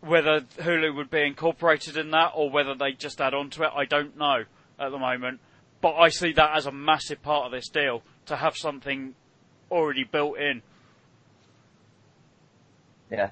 Whether 0.00 0.40
Hulu 0.40 0.96
would 0.96 1.10
be 1.10 1.22
incorporated 1.26 1.96
in 1.98 2.10
that 2.12 2.32
or 2.34 2.48
whether 2.50 2.74
they 2.74 2.92
just 2.92 3.20
add 3.20 3.34
on 3.34 3.50
to 3.50 3.64
it, 3.64 3.70
I 3.76 3.84
don't 3.84 4.16
know 4.16 4.44
at 4.78 4.90
the 4.90 4.98
moment. 4.98 5.40
But 5.80 5.94
I 5.96 6.08
see 6.10 6.32
that 6.34 6.56
as 6.56 6.66
a 6.66 6.72
massive 6.72 7.22
part 7.22 7.46
of 7.46 7.52
this 7.52 7.68
deal 7.68 8.02
to 8.26 8.36
have 8.36 8.56
something 8.56 9.14
already 9.70 10.04
built 10.04 10.38
in. 10.38 10.62
yeah. 13.10 13.30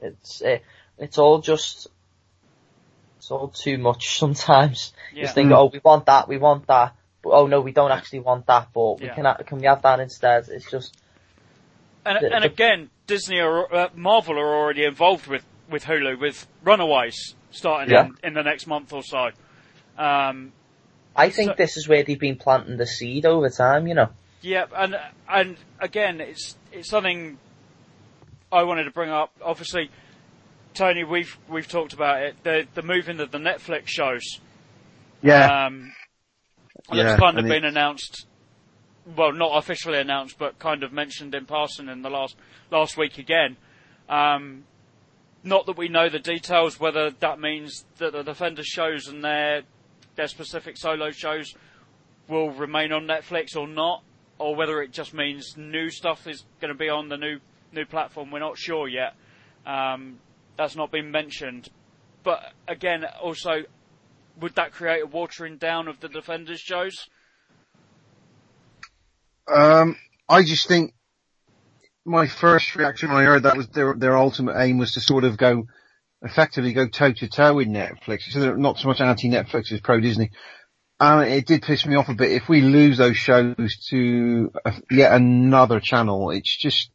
It's 0.00 0.40
it, 0.42 0.62
it's 0.98 1.18
all 1.18 1.40
just 1.40 1.88
it's 3.16 3.30
all 3.30 3.48
too 3.48 3.78
much 3.78 4.18
sometimes. 4.18 4.92
Yeah. 5.14 5.22
Just 5.24 5.34
think, 5.34 5.50
Mm. 5.50 5.56
oh, 5.56 5.70
we 5.72 5.80
want 5.84 6.06
that, 6.06 6.28
we 6.28 6.38
want 6.38 6.66
that, 6.68 6.94
but 7.22 7.30
oh 7.30 7.46
no, 7.46 7.60
we 7.60 7.72
don't 7.72 7.90
actually 7.90 8.20
want 8.20 8.46
that, 8.46 8.68
but 8.72 9.00
we 9.00 9.06
Yeah. 9.06 9.14
can 9.14 9.44
can 9.44 9.58
we 9.58 9.66
have 9.66 9.82
that 9.82 10.00
instead? 10.00 10.48
It's 10.48 10.70
just 10.70 10.96
And, 12.06 12.18
The- 12.24 12.32
and 12.34 12.44
the- 12.44 12.48
again, 12.48 12.90
Disney 13.06 13.40
are 13.40 13.74
uh, 13.74 13.88
Marvel 13.94 14.38
are 14.38 14.54
already 14.54 14.84
involved 14.84 15.26
with 15.26 15.44
with 15.68 15.84
Hulu 15.84 16.20
with 16.20 16.46
Runaways 16.62 17.34
starting 17.50 17.90
Yeah. 17.92 18.06
in, 18.06 18.16
in 18.22 18.34
the 18.34 18.42
next 18.42 18.66
month 18.66 18.92
or 18.92 19.02
so. 19.02 19.30
Um, 19.98 20.52
I 21.18 21.30
think 21.30 21.50
So- 21.50 21.54
this 21.58 21.76
is 21.76 21.88
where 21.88 22.02
they've 22.02 22.18
been 22.18 22.36
planting 22.36 22.76
the 22.76 22.86
seed 22.86 23.26
over 23.26 23.50
time, 23.50 23.86
you 23.86 23.94
know. 23.94 24.08
Yeah, 24.40 24.66
and 24.76 24.96
and 25.28 25.56
again, 25.80 26.20
it's 26.20 26.56
it's 26.72 26.88
something 26.88 27.38
I 28.52 28.62
wanted 28.62 28.84
to 28.84 28.92
bring 28.92 29.10
up. 29.10 29.32
Obviously, 29.42 29.90
Tony, 30.74 31.02
we've 31.04 31.36
we've 31.48 31.68
talked 31.68 31.92
about 31.92 32.22
it. 32.22 32.36
The 32.44 32.66
the 32.74 32.82
moving 32.82 33.18
of 33.20 33.32
the 33.32 33.38
Netflix 33.38 33.88
shows. 33.88 34.22
Yeah. 35.22 35.66
Um, 35.66 35.92
Yeah, 36.92 37.02
that's 37.02 37.20
kind 37.20 37.36
of 37.36 37.44
and 37.44 37.48
been 37.52 37.64
announced. 37.64 38.26
Well, 39.16 39.32
not 39.32 39.56
officially 39.58 39.98
announced, 39.98 40.38
but 40.38 40.58
kind 40.58 40.82
of 40.84 40.92
mentioned 40.92 41.34
in 41.34 41.44
passing 41.46 41.88
in 41.88 42.02
the 42.02 42.10
last 42.10 42.36
last 42.70 42.96
week 42.96 43.18
again. 43.18 43.56
Um, 44.08 44.64
not 45.42 45.66
that 45.66 45.76
we 45.76 45.88
know 45.88 46.08
the 46.08 46.18
details, 46.20 46.78
whether 46.78 47.10
that 47.10 47.40
means 47.40 47.84
that 47.98 48.12
the 48.12 48.22
Defenders 48.22 48.66
shows 48.66 49.08
and 49.08 49.24
their 49.24 49.62
their 50.18 50.28
specific 50.28 50.76
solo 50.76 51.12
shows 51.12 51.54
will 52.28 52.50
remain 52.50 52.92
on 52.92 53.06
Netflix 53.06 53.56
or 53.56 53.68
not, 53.68 54.02
or 54.38 54.56
whether 54.56 54.82
it 54.82 54.92
just 54.92 55.14
means 55.14 55.54
new 55.56 55.88
stuff 55.90 56.26
is 56.26 56.44
going 56.60 56.72
to 56.72 56.78
be 56.78 56.90
on 56.90 57.08
the 57.08 57.16
new 57.16 57.38
new 57.72 57.86
platform. 57.86 58.30
We're 58.30 58.40
not 58.40 58.58
sure 58.58 58.88
yet. 58.88 59.14
Um, 59.64 60.18
that's 60.56 60.74
not 60.74 60.90
been 60.90 61.10
mentioned. 61.10 61.68
But 62.24 62.52
again, 62.66 63.04
also, 63.22 63.62
would 64.40 64.56
that 64.56 64.72
create 64.72 65.02
a 65.04 65.06
watering 65.06 65.56
down 65.56 65.86
of 65.86 66.00
the 66.00 66.08
Defenders 66.08 66.60
shows? 66.60 67.06
Um, 69.46 69.96
I 70.28 70.42
just 70.42 70.66
think 70.66 70.94
my 72.04 72.26
first 72.26 72.74
reaction 72.74 73.10
when 73.10 73.18
I 73.18 73.24
heard 73.24 73.44
that 73.44 73.56
was 73.56 73.68
their 73.68 73.94
their 73.94 74.16
ultimate 74.16 74.56
aim 74.58 74.78
was 74.78 74.92
to 74.92 75.00
sort 75.00 75.22
of 75.22 75.36
go 75.36 75.68
effectively 76.22 76.72
go 76.72 76.88
toe 76.88 77.12
to 77.12 77.28
toe 77.28 77.54
with 77.54 77.68
Netflix. 77.68 78.22
So 78.30 78.54
not 78.54 78.78
so 78.78 78.88
much 78.88 79.00
anti 79.00 79.28
Netflix 79.28 79.72
as 79.72 79.80
pro 79.80 80.00
Disney. 80.00 80.30
And 81.00 81.30
it 81.30 81.46
did 81.46 81.62
piss 81.62 81.86
me 81.86 81.94
off 81.94 82.08
a 82.08 82.14
bit. 82.14 82.32
If 82.32 82.48
we 82.48 82.60
lose 82.60 82.98
those 82.98 83.16
shows 83.16 83.86
to 83.90 84.50
uh, 84.64 84.72
yet 84.90 85.12
another 85.12 85.78
channel, 85.78 86.30
it's 86.30 86.56
just 86.56 86.90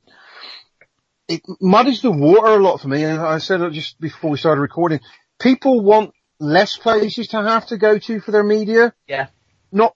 it 1.30 1.42
muddies 1.62 2.02
the 2.02 2.12
water 2.12 2.48
a 2.48 2.58
lot 2.62 2.82
for 2.82 2.90
me. 2.90 3.04
And 3.04 3.22
I 3.22 3.38
said 3.38 3.62
it 3.62 3.72
just 3.72 4.00
before 4.02 4.32
we 4.32 4.38
started 4.38 4.60
recording, 4.60 5.00
people 5.40 5.80
want 5.82 6.12
less 6.40 6.76
places 6.76 7.28
to 7.30 7.42
have 7.42 7.66
to 7.68 7.78
go 7.78 7.98
to 7.98 8.20
for 8.20 8.32
their 8.32 8.44
media 8.44 8.94
Yeah. 9.08 9.28
not 9.72 9.94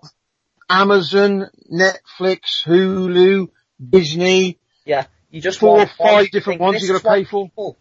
Amazon, 0.70 1.48
Netflix, 1.72 2.66
Hulu, 2.66 3.50
Disney, 3.90 4.58
Yeah. 4.86 5.06
You 5.30 5.42
just 5.42 5.60
four 5.60 5.82
or 5.82 5.88
five 5.88 6.32
different 6.32 6.62
ones 6.62 6.82
you 6.82 6.88
got 6.94 7.02
to 7.02 7.10
pay 7.10 7.24
for. 7.26 7.46
people- 7.50 7.78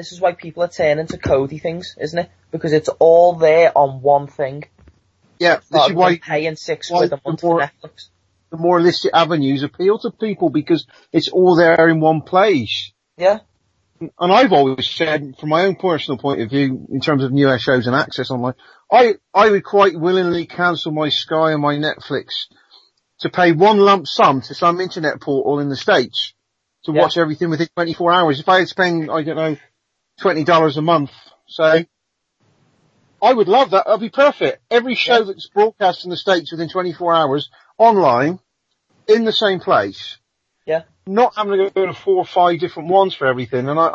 This 0.00 0.12
is 0.12 0.20
why 0.20 0.32
people 0.32 0.62
are 0.62 0.68
turning 0.68 1.06
to 1.08 1.18
Kodi 1.18 1.60
things, 1.60 1.94
isn't 2.00 2.18
it? 2.18 2.30
Because 2.50 2.72
it's 2.72 2.88
all 2.88 3.34
there 3.34 3.70
on 3.76 4.00
one 4.00 4.28
thing. 4.28 4.64
Yeah, 5.38 5.56
this 5.70 5.88
is 5.88 5.92
why 5.92 6.16
paying 6.16 6.56
six 6.56 6.90
why 6.90 7.00
quid 7.00 7.12
a 7.12 7.16
the 7.16 7.22
month 7.26 7.42
more- 7.42 7.60
Netflix. 7.60 8.08
the 8.50 8.56
more 8.56 8.78
illicit 8.78 9.10
avenues 9.12 9.62
appeal 9.62 9.98
to 9.98 10.10
people 10.10 10.48
because 10.48 10.86
it's 11.12 11.28
all 11.28 11.54
there 11.54 11.86
in 11.90 12.00
one 12.00 12.22
place. 12.22 12.92
Yeah. 13.18 13.40
And 14.00 14.32
I've 14.32 14.54
always 14.54 14.88
said, 14.88 15.34
from 15.38 15.50
my 15.50 15.66
own 15.66 15.76
personal 15.76 16.16
point 16.16 16.40
of 16.40 16.48
view, 16.48 16.86
in 16.90 17.00
terms 17.02 17.22
of 17.22 17.30
newer 17.32 17.58
shows 17.58 17.86
and 17.86 17.94
access 17.94 18.30
online, 18.30 18.54
I, 18.90 19.16
I 19.34 19.50
would 19.50 19.64
quite 19.64 20.00
willingly 20.00 20.46
cancel 20.46 20.92
my 20.92 21.10
Sky 21.10 21.52
and 21.52 21.60
my 21.60 21.74
Netflix 21.76 22.46
to 23.18 23.28
pay 23.28 23.52
one 23.52 23.76
lump 23.76 24.06
sum 24.06 24.40
to 24.40 24.54
some 24.54 24.80
internet 24.80 25.20
portal 25.20 25.58
in 25.60 25.68
the 25.68 25.76
States 25.76 26.32
to 26.84 26.92
Yeah. 26.92 27.02
watch 27.02 27.18
everything 27.18 27.50
within 27.50 27.68
24 27.76 28.10
hours. 28.10 28.40
If 28.40 28.48
I 28.48 28.60
had 28.60 28.68
spend, 28.68 29.10
I 29.10 29.22
don't 29.22 29.36
know, 29.36 29.56
$20 30.20 30.76
a 30.76 30.82
month, 30.82 31.10
So 31.46 31.84
I 33.22 33.32
would 33.32 33.48
love 33.48 33.70
that. 33.70 33.86
That'd 33.86 34.00
be 34.00 34.08
perfect. 34.10 34.62
Every 34.70 34.94
show 34.94 35.18
Yeah. 35.18 35.24
that's 35.24 35.48
broadcast 35.48 36.04
in 36.04 36.10
the 36.10 36.16
States 36.16 36.52
within 36.52 36.68
24 36.68 37.12
hours, 37.14 37.50
online, 37.78 38.38
in 39.06 39.24
the 39.24 39.32
same 39.32 39.60
place. 39.60 40.18
Yeah. 40.66 40.82
Not 41.06 41.34
having 41.36 41.52
to 41.58 41.70
go 41.70 41.86
to 41.86 41.94
four 41.94 42.16
or 42.16 42.24
five 42.24 42.60
different 42.60 42.88
ones 42.88 43.14
for 43.14 43.26
everything. 43.26 43.68
And 43.68 43.78
I, 43.78 43.94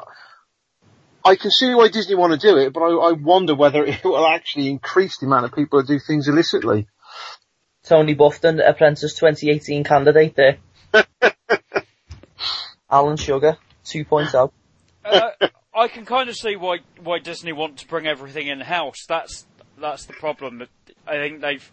I 1.24 1.36
can 1.36 1.50
see 1.52 1.74
why 1.74 1.88
Disney 1.88 2.16
want 2.16 2.34
to 2.40 2.48
do 2.48 2.58
it, 2.58 2.74
but 2.74 2.82
I, 2.82 2.90
I 2.90 3.12
wonder 3.14 3.56
whether 3.56 3.84
it 3.84 4.04
will 4.04 4.28
actually 4.28 4.70
increase 4.70 5.18
the 5.18 5.26
amount 5.28 5.46
of 5.46 5.54
people 5.54 5.80
that 5.80 5.88
do 5.88 6.00
things 6.00 6.28
illicitly. 6.28 6.88
Tony 7.84 8.16
Buffton, 8.16 8.60
Apprentice 8.60 9.14
2018 9.16 9.84
candidate 9.84 10.36
there. 10.36 10.58
Alan 12.90 13.18
Sugar, 13.18 13.58
oh. 13.58 13.86
2.0. 13.86 14.52
uh, 15.06 15.30
I 15.76 15.88
can 15.88 16.06
kind 16.06 16.30
of 16.30 16.36
see 16.36 16.56
why 16.56 16.80
why 17.02 17.20
Disney 17.20 17.52
want 17.52 17.78
to 17.80 17.88
bring 17.88 18.08
everything 18.08 18.48
in 18.48 18.62
house. 18.62 19.06
That's 19.08 19.46
that's 19.78 20.06
the 20.06 20.14
problem. 20.14 20.64
I 21.06 21.16
think 21.18 21.42
they've 21.42 21.72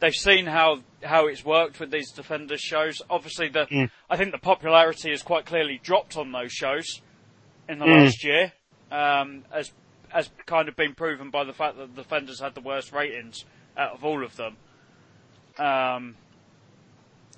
they've 0.00 0.14
seen 0.14 0.46
how 0.46 0.80
how 1.02 1.26
it's 1.26 1.44
worked 1.44 1.78
with 1.78 1.90
these 1.90 2.10
Defenders 2.12 2.60
shows. 2.60 3.02
Obviously, 3.10 3.48
the 3.48 3.66
Mm. 3.66 3.90
I 4.08 4.16
think 4.16 4.32
the 4.32 4.38
popularity 4.38 5.10
has 5.10 5.22
quite 5.22 5.44
clearly 5.44 5.78
dropped 5.82 6.16
on 6.16 6.32
those 6.32 6.52
shows 6.52 7.02
in 7.68 7.78
the 7.78 7.84
Mm. 7.84 8.04
last 8.04 8.24
year, 8.24 8.52
um, 8.90 9.44
as 9.52 9.72
as 10.12 10.30
kind 10.46 10.68
of 10.68 10.76
been 10.76 10.94
proven 10.94 11.30
by 11.30 11.44
the 11.44 11.52
fact 11.54 11.76
that 11.78 11.94
the 11.94 12.02
Defenders 12.02 12.40
had 12.40 12.54
the 12.54 12.60
worst 12.60 12.92
ratings 12.92 13.44
out 13.76 13.92
of 13.92 14.04
all 14.04 14.22
of 14.24 14.36
them. 14.36 14.56
Um, 15.58 16.16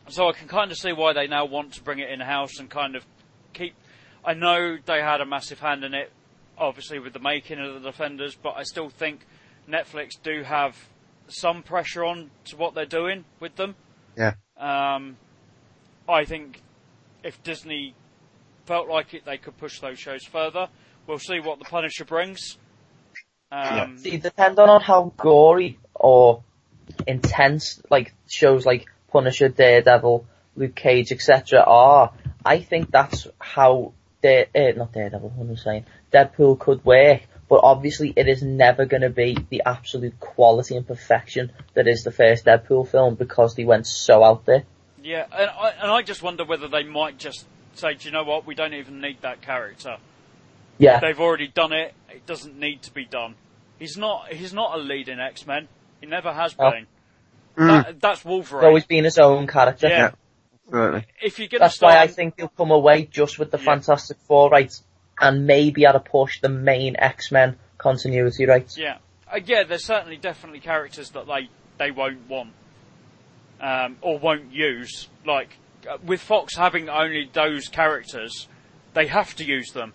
so 0.09 0.29
I 0.29 0.33
can 0.33 0.49
kind 0.49 0.71
of 0.71 0.77
see 0.77 0.93
why 0.93 1.13
they 1.13 1.27
now 1.27 1.45
want 1.45 1.73
to 1.75 1.83
bring 1.83 1.99
it 1.99 2.11
in 2.11 2.21
house 2.21 2.59
and 2.59 2.69
kind 2.69 2.97
of 2.97 3.05
keep. 3.53 3.75
I 4.25 4.35
know 4.35 4.79
they 4.85 5.01
had 5.01 5.21
a 5.21 5.27
massive 5.27 5.61
hand 5.61 5.85
in 5.85 5.95
it 5.95 6.11
obviously 6.59 6.99
with 6.99 7.13
the 7.13 7.19
making 7.19 7.59
of 7.59 7.75
the 7.75 7.91
Defenders, 7.91 8.37
but 8.41 8.55
I 8.57 8.63
still 8.63 8.89
think 8.89 9.27
Netflix 9.69 10.11
do 10.23 10.43
have 10.43 10.77
some 11.29 11.63
pressure 11.63 12.05
on 12.05 12.31
to 12.47 12.57
what 12.57 12.75
they're 12.75 12.85
doing 12.85 13.25
with 13.41 13.57
them. 13.57 13.75
Yeah. 14.17 14.35
Um, 14.57 15.17
I 16.09 16.25
think 16.25 16.61
if 17.23 17.43
Disney 17.43 17.95
felt 18.67 18.89
like 18.89 19.15
it, 19.15 19.25
they 19.25 19.39
could 19.39 19.57
push 19.59 19.81
those 19.81 19.99
shows 19.99 20.25
further. 20.25 20.69
We'll 21.07 21.19
see 21.19 21.41
what 21.41 21.59
the 21.59 21.65
Punisher 21.65 22.05
brings. 22.05 22.59
Um, 23.51 23.99
See, 23.99 24.17
depending 24.17 24.69
on 24.69 24.81
how 24.81 25.13
gory 25.17 25.79
or 25.95 26.43
intense, 27.07 27.81
like 27.91 28.15
shows 28.29 28.67
like 28.67 28.87
Punisher, 29.11 29.49
Daredevil, 29.49 30.27
Luke 30.57 30.75
Cage, 30.75 31.13
etc. 31.13 31.63
are, 31.67 32.13
I 32.45 32.61
think 32.61 32.91
that's 32.91 33.27
how 33.39 33.93
Dare, 34.25 34.47
uh, 34.55 34.73
not 34.77 34.93
Daredevil, 34.93 35.29
what 35.37 35.45
am 35.45 35.53
I 35.53 35.57
saying? 35.57 35.85
Deadpool 36.11 36.59
could 36.59 36.83
work, 36.83 37.21
but 37.49 37.61
obviously 37.63 38.11
it 38.17 38.27
is 38.27 38.43
never 38.43 38.87
going 38.87 39.03
to 39.03 39.11
be 39.11 39.37
the 39.51 39.63
absolute 39.67 40.19
quality 40.19 40.77
and 40.77 40.87
perfection 40.87 41.53
that 41.75 41.87
is 41.87 42.05
the 42.05 42.11
first 42.11 42.47
Deadpool 42.47 42.89
film 42.89 43.17
because 43.17 43.55
they 43.55 43.65
went 43.65 43.87
so 43.87 44.25
out 44.25 44.47
there. 44.47 44.65
Yeah, 45.03 45.27
and 45.31 45.51
I, 45.51 45.71
and 45.83 45.91
I 45.91 46.01
just 46.01 46.23
wonder 46.23 46.47
whether 46.47 46.69
they 46.69 46.85
might 46.85 47.19
just 47.19 47.45
say, 47.75 47.93
do 47.93 48.09
you 48.09 48.13
know 48.13 48.25
what, 48.25 48.47
we 48.47 48.55
don't 48.55 48.73
even 48.73 49.03
need 49.03 49.19
that 49.21 49.43
character. 49.43 49.99
Yeah, 50.79 51.01
They've 51.01 51.21
already 51.21 51.49
done 51.49 51.73
it. 51.75 51.93
It 52.09 52.25
doesn't 52.25 52.59
need 52.59 52.81
to 52.85 52.95
be 52.95 53.05
done. 53.05 53.35
He's 53.79 53.97
not. 53.99 54.33
He's 54.33 54.53
not 54.55 54.75
a 54.75 54.79
lead 54.79 55.09
in 55.09 55.21
X 55.21 55.47
Men. 55.47 55.69
He 56.01 56.07
never 56.07 56.33
has 56.33 56.57
No. 56.59 56.71
been. 56.71 56.87
Mm, 57.57 57.85
That, 57.85 58.01
that's 58.01 58.21
he's 58.21 58.27
Wolverine. 58.27 58.65
always 58.65 58.85
been 58.87 59.05
his 59.05 59.19
own 59.19 59.47
character. 59.47 59.89
yeah. 59.89 60.11
Certainly. 60.71 61.07
If 61.23 61.39
you're 61.39 61.49
That's 61.59 61.77
start, 61.77 61.95
why 61.95 62.01
I 62.03 62.07
think 62.07 62.37
they'll 62.37 62.49
come 62.49 62.71
away 62.71 63.05
just 63.07 63.39
with 63.39 63.51
the 63.51 63.59
Yeah. 63.59 63.65
Fantastic 63.65 64.17
Four 64.27 64.51
rights 64.51 64.83
and 65.21 65.47
maybe 65.47 65.87
at 65.87 65.95
a 65.95 66.01
push 66.01 66.41
the 66.41 66.49
main 66.49 66.97
X-Men 66.99 67.57
continuity 67.79 68.47
rights. 68.47 68.77
yeah, 68.79 68.99
uh, 69.33 69.39
yeah. 69.45 69.63
There's 69.65 69.85
certainly 69.85 70.17
definitely 70.17 70.61
characters 70.61 71.11
that 71.11 71.27
they 71.27 71.49
they 71.79 71.91
won't 71.91 72.29
want 72.29 72.53
um, 73.61 73.97
or 74.01 74.19
won't 74.19 74.53
use. 74.53 75.09
Like 75.25 75.57
uh, 75.89 75.99
with 76.05 76.21
Fox 76.21 76.57
having 76.57 76.89
only 76.89 77.29
those 77.33 77.69
characters, 77.69 78.49
they 78.95 79.07
have 79.07 79.35
to 79.37 79.45
use 79.45 79.71
them. 79.73 79.93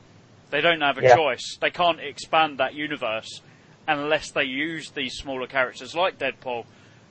They 0.52 0.62
don't 0.62 0.82
have 0.82 0.98
a 0.98 1.04
Yeah. 1.04 1.16
choice. 1.16 1.58
They 1.62 1.70
can't 1.70 2.00
expand 2.00 2.58
that 2.60 2.74
universe 2.74 3.42
unless 3.88 4.32
they 4.32 4.44
use 4.44 4.92
these 4.92 5.14
smaller 5.16 5.48
characters 5.48 5.96
like 5.96 6.18
Deadpool, 6.18 6.66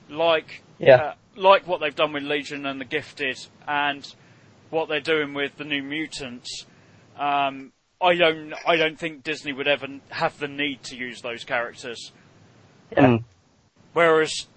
like 0.09 0.61
Yeah. 0.77 0.95
uh, 0.95 1.13
like 1.39 1.67
what 1.67 1.79
they've 1.79 1.95
done 1.95 2.13
with 2.13 2.23
Legion 2.23 2.65
and 2.65 2.79
the 2.79 2.85
Gifted, 2.85 3.39
and 3.67 4.05
what 4.69 4.89
they're 4.89 4.99
doing 4.99 5.33
with 5.33 5.57
the 5.57 5.63
New 5.63 5.81
Mutants. 5.81 6.65
Um, 7.17 7.71
I 8.01 8.15
don't, 8.15 8.53
I 8.65 8.75
don't 8.75 8.97
think 8.97 9.23
Disney 9.23 9.51
would 9.51 9.67
ever 9.67 9.87
have 10.09 10.37
the 10.39 10.47
need 10.47 10.83
to 10.83 10.95
use 10.95 11.21
those 11.21 11.43
characters. 11.43 12.11
Yeah. 12.91 13.05
Mm. 13.05 13.23
Whereas 13.93 14.47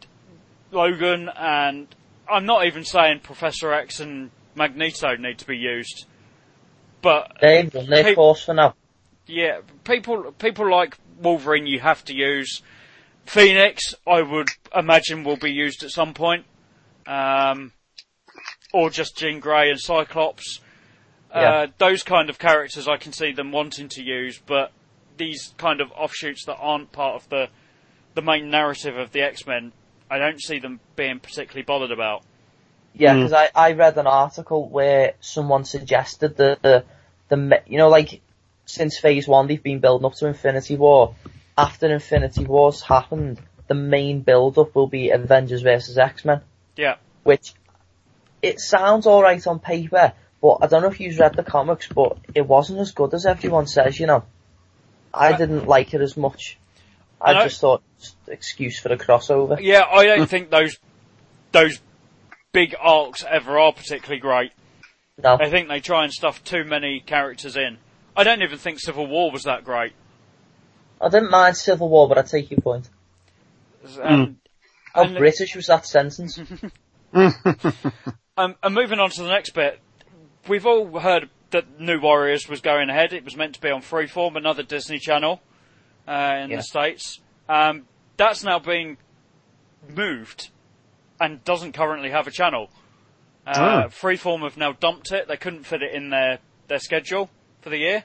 Logan 0.70 1.28
and 1.36 1.88
I'm 2.30 2.46
not 2.46 2.66
even 2.66 2.84
saying 2.84 3.20
Professor 3.20 3.72
X 3.72 4.00
and 4.00 4.30
Magneto 4.54 5.16
need 5.16 5.38
to 5.38 5.46
be 5.46 5.56
used, 5.56 6.06
but 7.00 7.36
They've 7.40 7.70
done 7.70 7.86
their 7.86 8.04
Hey- 8.04 8.14
course 8.14 8.48
yeah, 9.26 9.60
people 9.84 10.32
people 10.32 10.70
like 10.70 10.98
Wolverine 11.20 11.66
you 11.66 11.80
have 11.80 12.04
to 12.06 12.14
use. 12.14 12.62
Phoenix, 13.24 13.94
I 14.06 14.20
would 14.22 14.48
imagine, 14.74 15.22
will 15.22 15.36
be 15.36 15.52
used 15.52 15.84
at 15.84 15.90
some 15.90 16.12
point, 16.12 16.44
um, 17.06 17.72
or 18.72 18.90
just 18.90 19.16
Jean 19.16 19.40
Grey 19.40 19.70
and 19.70 19.80
Cyclops. 19.80 20.60
Uh, 21.34 21.40
Yeah. 21.40 21.66
those 21.78 22.02
kind 22.02 22.28
of 22.30 22.38
characters 22.38 22.86
I 22.88 22.96
can 22.98 23.12
see 23.12 23.32
them 23.32 23.52
wanting 23.52 23.88
to 23.90 24.02
use, 24.02 24.38
but 24.44 24.70
these 25.16 25.54
kind 25.58 25.80
of 25.80 25.90
offshoots 25.92 26.44
that 26.46 26.56
aren't 26.58 26.92
part 26.92 27.14
of 27.22 27.28
the 27.28 27.48
the 28.14 28.20
main 28.22 28.50
narrative 28.50 28.98
of 28.98 29.10
the 29.12 29.22
X 29.22 29.46
Men, 29.46 29.72
I 30.10 30.18
don't 30.18 30.38
see 30.40 30.58
them 30.58 30.80
being 30.96 31.18
particularly 31.18 31.62
bothered 31.62 31.90
about. 31.92 32.22
Yeah, 32.94 33.14
Mm. 33.14 33.22
because 33.22 33.32
I, 33.32 33.48
I 33.54 33.72
read 33.72 33.96
an 33.96 34.06
article 34.06 34.68
where 34.68 35.14
someone 35.20 35.64
suggested 35.64 36.36
that 36.36 36.60
the, 36.60 36.84
the, 37.30 37.62
you 37.66 37.78
know, 37.78 37.88
like, 37.88 38.20
since 38.66 38.98
phase 38.98 39.26
one 39.26 39.46
they've 39.46 39.62
been 39.62 39.78
building 39.80 40.04
up 40.04 40.12
to 40.16 40.26
Infinity 40.26 40.76
War. 40.76 41.14
After 41.56 41.90
Infinity 41.90 42.44
War's 42.44 42.82
happened, 42.82 43.40
the 43.66 43.74
main 43.74 44.20
build 44.20 44.58
up 44.58 44.74
will 44.74 44.86
be 44.88 45.08
Avengers 45.08 45.62
versus 45.62 45.96
X-Men. 45.96 46.42
Yeah. 46.76 46.96
Which, 47.22 47.52
it 48.40 48.60
sounds 48.60 49.06
alright 49.06 49.46
on 49.46 49.58
paper, 49.58 50.12
but 50.40 50.58
I 50.62 50.66
don't 50.66 50.82
know 50.82 50.88
if 50.88 51.00
you've 51.00 51.18
read 51.18 51.34
the 51.36 51.44
comics, 51.44 51.88
but 51.88 52.18
it 52.34 52.46
wasn't 52.46 52.80
as 52.80 52.92
good 52.92 53.14
as 53.14 53.26
everyone 53.26 53.66
says, 53.66 53.98
you 53.98 54.06
know. 54.06 54.24
I 55.14 55.28
I- 55.28 55.36
didn't 55.36 55.66
like 55.66 55.94
it 55.94 56.00
as 56.00 56.16
much. 56.16 56.58
I 57.20 57.34
I 57.34 57.44
just 57.44 57.60
thought, 57.60 57.82
it's 57.98 58.16
an 58.26 58.32
excuse 58.32 58.80
for 58.80 58.88
the 58.88 58.96
crossover. 58.96 59.58
Yeah, 59.60 59.84
I 59.84 60.04
don't 60.06 60.26
think 60.28 60.50
those 60.50 60.76
those 61.52 61.80
big 62.50 62.74
arcs 62.80 63.24
ever 63.28 63.60
are 63.60 63.72
particularly 63.72 64.20
great. 64.20 64.52
No. 65.22 65.36
I 65.40 65.48
think 65.50 65.68
they 65.68 65.78
try 65.80 66.02
and 66.04 66.12
stuff 66.12 66.42
too 66.42 66.64
many 66.64 66.98
characters 67.00 67.56
in. 67.56 67.78
I 68.16 68.24
don't 68.24 68.42
even 68.42 68.58
think 68.58 68.80
Civil 68.80 69.06
War 69.06 69.30
was 69.30 69.44
that 69.44 69.64
great. 69.64 69.92
I 71.00 71.08
didn't 71.08 71.30
mind 71.30 71.56
Civil 71.56 71.88
War, 71.88 72.08
but 72.08 72.18
I 72.18 72.22
take 72.22 72.50
your 72.50 72.60
point. 72.60 72.88
Um, 74.00 74.38
How 74.94 75.02
And- 75.04 75.16
British 75.16 75.54
was 75.56 75.66
that 75.66 75.86
sentence? 75.86 76.38
um, 77.14 78.54
and 78.62 78.74
moving 78.74 78.98
on 78.98 79.10
to 79.10 79.22
the 79.22 79.28
next 79.28 79.50
bit, 79.50 79.80
we've 80.48 80.66
all 80.66 80.98
heard 81.00 81.28
that 81.50 81.78
New 81.80 82.00
Warriors 82.00 82.48
was 82.48 82.60
going 82.60 82.88
ahead. 82.88 83.12
It 83.12 83.24
was 83.24 83.36
meant 83.36 83.54
to 83.56 83.60
be 83.60 83.70
on 83.70 83.82
Freeform, 83.82 84.36
another 84.36 84.62
Disney 84.62 84.98
channel 84.98 85.42
uh, 86.08 86.38
in 86.42 86.50
Yeah. 86.50 86.56
the 86.56 86.62
states. 86.62 87.20
Um, 87.48 87.86
that's 88.16 88.42
now 88.42 88.58
being 88.58 88.96
moved 89.88 90.50
and 91.20 91.44
doesn't 91.44 91.72
currently 91.72 92.10
have 92.10 92.26
a 92.26 92.30
channel. 92.30 92.70
Uh, 93.46 93.82
Oh. 93.84 93.88
Freeform 93.88 94.40
have 94.42 94.56
now 94.56 94.72
dumped 94.72 95.12
it. 95.12 95.28
They 95.28 95.36
couldn't 95.36 95.64
fit 95.64 95.82
it 95.82 95.92
in 95.94 96.10
their, 96.10 96.38
their 96.68 96.78
schedule 96.78 97.28
for 97.60 97.70
the 97.70 97.78
year. 97.78 98.04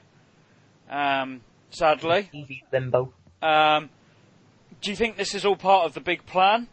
Um, 0.90 1.40
sadly. 1.70 2.28
TV 2.34 2.62
limbo. 2.72 3.12
Um, 3.40 3.88
do 4.80 4.90
you 4.90 4.96
think 4.96 5.16
this 5.16 5.34
is 5.34 5.44
all 5.44 5.56
part 5.56 5.86
of 5.86 5.94
the 5.94 6.00
big 6.00 6.26
plan 6.26 6.68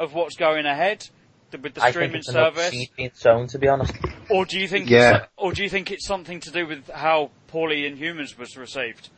of 0.00 0.14
what's 0.14 0.34
going 0.34 0.66
ahead 0.66 1.06
th- 1.52 1.62
with 1.62 1.74
the 1.74 1.82
I 1.84 1.90
streaming 1.90 2.10
think 2.12 2.20
it's 2.20 2.28
another 2.30 2.56
service, 2.56 2.70
seed 2.70 2.90
being 2.96 3.10
sown, 3.14 3.46
to 3.48 3.58
be 3.58 3.68
honest. 3.68 3.92
or 4.30 4.44
do 4.46 4.58
you 4.58 4.66
think, 4.66 4.90
Yeah. 4.90 5.16
it's, 5.18 5.26
or 5.36 5.52
do 5.52 5.62
you 5.62 5.68
think 5.68 5.92
it's 5.92 6.06
something 6.06 6.40
to 6.40 6.50
do 6.50 6.66
with 6.66 6.88
how 6.90 7.30
poorly 7.48 7.82
Inhumans 7.82 8.36
was 8.36 8.56
received? 8.56 9.10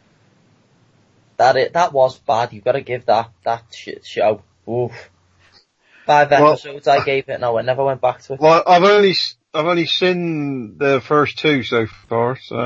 That 1.39 1.57
it, 1.57 1.73
that 1.73 1.93
was 1.93 2.19
bad. 2.19 2.53
You've 2.53 2.65
got 2.65 2.73
to 2.73 2.83
give 2.83 3.07
that 3.07 3.31
that 3.45 3.65
shit 3.75 4.05
show. 4.05 4.43
Oof. 4.69 5.11
Five 6.07 6.31
Well- 6.31 6.53
episodes 6.53 6.87
I 6.89 7.05
gave 7.05 7.29
it. 7.29 7.41
No, 7.41 7.57
I 7.59 7.63
never 7.63 7.85
went 7.85 8.01
back 8.01 8.21
to 8.23 8.35
it. 8.35 8.41
Well, 8.41 8.63
I've 8.67 8.83
only 8.85 9.11
s- 9.11 9.37
I've 9.55 9.67
only 9.67 9.85
seen 9.87 10.79
the 10.79 11.03
first 11.05 11.39
two 11.39 11.63
so 11.63 11.87
far, 12.09 12.37
so 12.37 12.57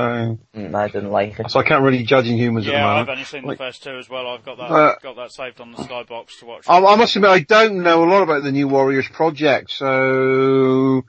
Mm, 0.55 0.73
I 0.73 0.87
didn't 0.87 1.11
like 1.11 1.37
it. 1.37 1.51
so 1.51 1.59
I 1.59 1.63
can't 1.63 1.83
really 1.83 2.03
judge 2.03 2.25
Inhumans 2.27 2.59
at 2.59 2.65
the 2.65 2.71
Yeah, 2.71 2.87
I've 2.87 3.09
only 3.09 3.25
seen 3.25 3.43
Like- 3.43 3.57
the 3.57 3.65
first 3.65 3.83
two 3.83 3.97
as 3.97 4.09
well. 4.09 4.27
I've 4.27 4.45
got 4.45 4.57
that 4.57 4.71
Uh, 4.71 4.95
got 5.03 5.17
that 5.17 5.31
saved 5.33 5.59
on 5.59 5.71
the 5.73 5.77
Skybox 5.79 6.39
to 6.39 6.45
watch. 6.45 6.63
I, 6.69 6.77
I 6.77 6.95
must 6.95 7.15
admit, 7.17 7.29
I 7.31 7.39
don't 7.39 7.83
know 7.83 8.03
a 8.05 8.09
lot 8.09 8.23
about 8.23 8.43
the 8.43 8.53
New 8.53 8.69
Warriors 8.69 9.07
project, 9.09 9.71
so 9.71 11.01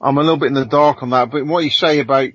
I'm 0.00 0.16
a 0.16 0.20
little 0.22 0.38
bit 0.38 0.46
in 0.46 0.54
the 0.54 0.64
dark 0.64 1.02
on 1.02 1.10
that. 1.10 1.30
But 1.30 1.44
what 1.46 1.64
you 1.64 1.70
say 1.70 2.00
about 2.00 2.30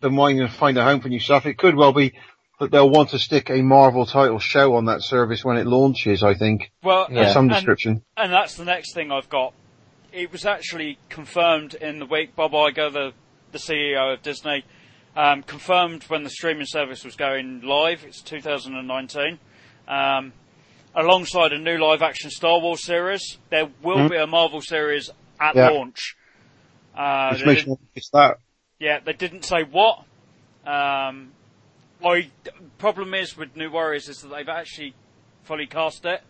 them 0.00 0.14
wanting 0.16 0.38
to 0.38 0.48
find 0.48 0.78
a 0.78 0.84
home 0.84 1.00
for 1.00 1.08
new 1.08 1.18
stuff, 1.18 1.46
it 1.46 1.58
could 1.58 1.74
well 1.74 1.92
be 1.92 2.12
that 2.60 2.70
they'll 2.70 2.88
want 2.88 3.08
to 3.10 3.18
stick 3.18 3.50
a 3.50 3.60
Marvel 3.62 4.06
title 4.06 4.38
show 4.38 4.76
on 4.76 4.84
that 4.84 5.02
service 5.02 5.44
when 5.44 5.56
it 5.56 5.66
launches. 5.66 6.22
I 6.22 6.34
think 6.34 6.70
well, 6.84 7.08
Yeah. 7.10 7.22
of 7.22 7.28
some 7.32 7.46
and- 7.46 7.54
description. 7.54 8.02
And 8.16 8.32
that's 8.32 8.54
the 8.54 8.64
next 8.64 8.94
thing 8.94 9.10
I've 9.10 9.28
got. 9.28 9.52
It 10.14 10.30
was 10.30 10.46
actually 10.46 10.98
confirmed 11.08 11.74
in 11.74 11.98
the 11.98 12.06
week. 12.06 12.36
Bob 12.36 12.52
Iger, 12.52 12.92
the, 12.92 13.12
the 13.50 13.58
CEO 13.58 14.14
of 14.14 14.22
Disney, 14.22 14.64
um, 15.16 15.42
confirmed 15.42 16.04
when 16.04 16.22
the 16.22 16.30
streaming 16.30 16.66
service 16.66 17.04
was 17.04 17.16
going 17.16 17.62
live. 17.62 18.04
It's 18.04 18.22
2019. 18.22 19.40
Um, 19.88 20.32
alongside 20.94 21.52
a 21.52 21.58
new 21.58 21.78
live 21.78 22.00
action 22.00 22.30
Star 22.30 22.60
Wars 22.60 22.84
series, 22.86 23.38
there 23.50 23.68
will 23.82 24.02
Hmm. 24.02 24.08
be 24.08 24.16
a 24.16 24.26
Marvel 24.28 24.60
series 24.60 25.10
at 25.40 25.56
Yeah. 25.56 25.70
launch. 25.70 26.14
Uh, 26.96 27.30
Which 27.32 27.40
they 27.40 27.46
makes 27.46 27.66
it's 27.96 28.10
that. 28.10 28.36
yeah, 28.78 29.00
they 29.00 29.14
didn't 29.14 29.44
say 29.44 29.64
what. 29.64 30.04
Um, 30.64 31.32
I 32.04 32.30
problem 32.78 33.14
is 33.14 33.36
with 33.36 33.56
New 33.56 33.70
Warriors 33.72 34.08
is 34.08 34.18
that 34.18 34.28
they've 34.28 34.48
actually 34.48 34.94
fully 35.42 35.66
cast 35.66 36.04
it. 36.06 36.22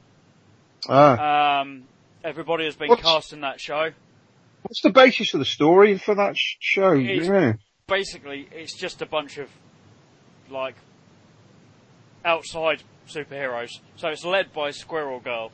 Ah, 0.88 1.60
Um, 1.60 1.84
everybody 2.24 2.64
has 2.64 2.74
been 2.74 2.88
What's- 2.88 3.02
cast 3.02 3.32
in 3.32 3.40
that 3.42 3.60
show. 3.60 3.90
what's 4.62 4.80
the 4.82 4.90
basis 4.90 5.34
of 5.34 5.40
the 5.40 5.44
story 5.44 5.98
for 5.98 6.14
that 6.14 6.36
sh- 6.36 6.56
show? 6.58 6.94
It's- 6.94 7.28
know? 7.28 7.54
Basically, 7.86 8.48
it's 8.50 8.74
just 8.76 9.02
a 9.02 9.06
bunch 9.06 9.36
of 9.38 9.50
like 10.50 10.74
outside 12.24 12.82
superheroes. 13.08 13.70
So 13.96 14.08
it's 14.08 14.24
led 14.24 14.52
by 14.52 14.70
Squirrel 14.70 15.20
Girl. 15.20 15.52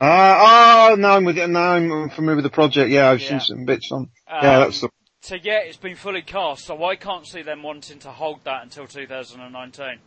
Ah, 0.00 0.90
oh, 0.90 0.94
now 0.96 1.16
I'm 1.16 1.24
with 1.24 1.38
it. 1.38 1.48
Now 1.48 1.72
I'm 1.74 2.10
familiar 2.10 2.36
with 2.36 2.44
the 2.44 2.50
project. 2.50 2.90
Yeah, 2.90 3.10
I've 3.10 3.20
Yeah. 3.22 3.28
seen 3.28 3.40
some 3.40 3.64
bits 3.64 3.90
on. 3.92 4.02
Um, 4.02 4.10
yeah, 4.42 4.58
that's 4.58 4.80
the. 4.80 4.88
So 5.22 5.36
yeah, 5.36 5.60
it's 5.60 5.76
been 5.76 5.94
fully 5.96 6.22
cast. 6.22 6.64
So 6.64 6.84
I 6.84 6.96
can't 6.96 7.26
see 7.26 7.42
them 7.42 7.62
wanting 7.62 8.00
to 8.00 8.10
hold 8.10 8.42
that 8.44 8.62
until 8.64 8.86
2019. 8.86 9.98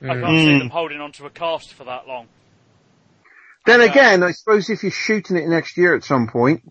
I 0.00 0.06
can't 0.06 0.20
Mm. 0.24 0.44
see 0.44 0.58
them 0.58 0.70
holding 0.70 1.00
on 1.00 1.10
to 1.12 1.26
a 1.26 1.30
cast 1.30 1.74
for 1.74 1.82
that 1.84 2.06
long. 2.06 2.28
Then 3.68 3.80
Yeah. 3.80 3.86
again, 3.90 4.22
I 4.22 4.32
suppose 4.32 4.70
if 4.70 4.82
you're 4.82 4.90
shooting 4.90 5.36
it 5.36 5.46
next 5.46 5.76
year 5.76 5.94
at 5.94 6.02
some 6.02 6.26
point, 6.26 6.62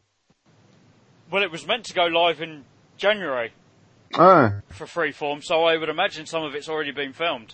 Well, 1.30 1.44
it 1.44 1.52
was 1.52 1.68
meant 1.68 1.86
to 1.86 1.94
go 1.94 2.06
live 2.06 2.42
in 2.42 2.64
January 2.98 3.52
ah, 4.16 4.54
for 4.70 4.86
Freeform, 4.88 5.44
so 5.44 5.66
I 5.66 5.78
would 5.78 5.90
imagine 5.90 6.26
some 6.26 6.44
of 6.44 6.56
it's 6.56 6.70
already 6.70 6.92
been 6.92 7.14
filmed. 7.14 7.54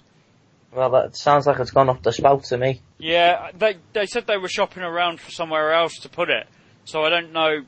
Well, 0.71 0.89
that 0.91 1.17
sounds 1.17 1.45
like 1.47 1.59
it's 1.59 1.71
gone 1.71 1.89
off 1.89 2.01
the 2.03 2.13
spout 2.13 2.43
to 2.45 2.57
me. 2.57 2.81
Yeah, 2.99 3.49
they 3.57 3.77
they 3.93 4.05
said 4.05 4.27
they 4.27 4.37
were 4.37 4.47
shopping 4.47 4.83
around 4.83 5.19
for 5.19 5.31
somewhere 5.31 5.73
else 5.73 5.93
to 6.03 6.09
put 6.09 6.29
it, 6.29 6.47
so 6.85 7.03
I 7.03 7.09
don't 7.09 7.33
know 7.33 7.63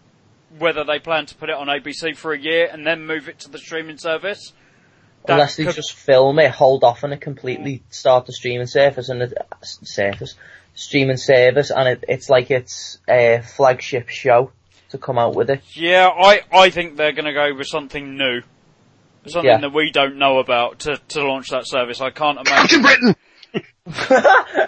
whether 0.59 0.83
they 0.85 0.99
plan 0.99 1.25
to 1.25 1.35
put 1.35 1.49
it 1.49 1.55
on 1.55 1.67
ABC 1.67 2.15
for 2.15 2.31
a 2.33 2.39
year 2.39 2.69
and 2.71 2.85
then 2.87 3.05
move 3.05 3.27
it 3.27 3.39
to 3.39 3.49
the 3.49 3.57
streaming 3.57 3.97
service. 3.97 4.53
That 5.25 5.33
Unless 5.33 5.55
they 5.57 5.65
could- 5.65 5.75
just 5.75 5.91
film 5.93 6.37
it, 6.39 6.51
hold 6.51 6.83
off 6.83 7.03
on 7.03 7.11
it 7.11 7.19
completely, 7.19 7.83
start 7.89 8.27
the 8.27 8.31
streaming 8.33 8.67
service 8.67 9.09
and 9.09 9.23
it, 9.23 9.33
surface, 9.63 10.35
streaming 10.75 11.17
service, 11.17 11.71
and 11.71 11.87
it, 11.87 12.03
it's 12.07 12.29
like 12.29 12.51
its 12.51 12.99
a 13.09 13.41
flagship 13.55 14.09
show 14.09 14.51
to 14.89 14.97
come 14.97 15.17
out 15.17 15.33
with 15.35 15.49
it. 15.49 15.61
Yeah, 15.73 16.07
I, 16.09 16.41
I 16.53 16.69
think 16.69 16.95
they're 16.97 17.13
going 17.13 17.25
to 17.25 17.33
go 17.33 17.53
with 17.55 17.67
something 17.67 18.17
new. 18.17 18.41
Something 19.27 19.49
Yeah. 19.49 19.57
that 19.61 19.73
we 19.73 19.89
don't 19.91 20.17
know 20.17 20.37
about 20.37 20.79
to, 20.79 20.97
to 21.09 21.25
launch 21.27 21.49
that 21.49 21.65
service. 21.67 21.99
I 22.01 22.11
can't 22.11 22.45
Captain 22.45 22.79
imagine. 22.79 22.81
Britain! 22.83 23.15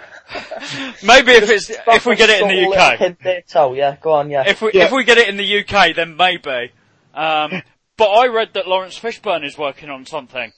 Maybe 1.02 1.32
if 1.32 1.48
it's, 1.50 1.70
if 1.70 2.06
we 2.06 2.16
get 2.16 2.28
it 2.30 2.42
in 2.42 2.48
the 2.48 2.76
UK. 2.76 2.98
hint 2.98 3.18
there, 3.22 3.42
so 3.46 3.72
yeah, 3.74 3.96
go 4.00 4.12
on, 4.12 4.30
yeah. 4.30 4.44
If 4.46 4.60
we, 4.60 4.72
Yeah. 4.74 4.86
if 4.86 4.92
we 4.92 5.04
get 5.04 5.18
it 5.18 5.28
in 5.28 5.36
the 5.36 5.60
UK, 5.60 5.94
then 5.94 6.16
maybe. 6.16 6.72
Um, 7.14 7.62
but 7.96 8.06
I 8.08 8.26
read 8.26 8.50
that 8.54 8.66
Laurence 8.66 8.98
Fishburne 8.98 9.44
is 9.44 9.56
working 9.56 9.90
on 9.90 10.04
something. 10.06 10.52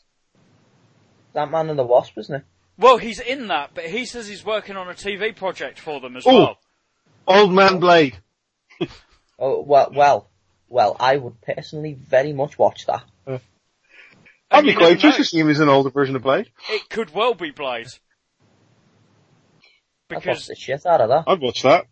that 1.34 1.50
man 1.50 1.70
and 1.70 1.78
the 1.78 1.84
wasp, 1.84 2.16
isn't 2.18 2.34
it? 2.36 2.44
Well, 2.81 2.97
he's 2.97 3.21
in 3.21 3.47
that, 3.49 3.71
but 3.75 3.85
he 3.85 4.05
says 4.07 4.27
he's 4.27 4.45
working 4.45 4.77
on 4.77 4.88
a 4.88 4.95
TV 4.95 5.37
project 5.37 5.79
for 5.79 6.01
them 6.01 6.16
as 6.16 6.27
Oh. 6.27 6.35
well. 6.40 6.59
Old 7.27 7.53
Man 7.53 7.79
Blade. 7.79 8.16
Oh, 9.43 9.62
well, 9.62 9.90
well, 9.95 10.29
well, 10.69 10.97
I 11.01 11.16
would 11.16 11.40
personally 11.40 11.95
very 11.95 12.35
much 12.35 12.59
watch 12.59 12.85
that. 12.87 13.03
I'd 13.27 14.64
be 14.64 14.75
quite 14.75 14.81
never 14.83 14.90
interested 14.90 15.09
know. 15.09 15.16
to 15.16 15.25
see 15.25 15.38
him 15.38 15.49
as 15.49 15.61
an 15.61 15.71
older 15.71 15.88
version 15.88 16.14
of 16.14 16.21
Blade. 16.23 16.51
It 16.69 16.90
could 16.90 17.14
well 17.14 17.33
be 17.33 17.51
Blade. 17.51 17.87
I'd 20.11 20.16
watch 20.16 20.25
Because 20.25 20.47
the 20.47 20.55
shit 20.57 20.85
out 20.85 21.01
of 21.01 21.09
that. 21.09 21.25
I'd 21.27 21.40
watch 21.40 21.62
that. 21.62 21.87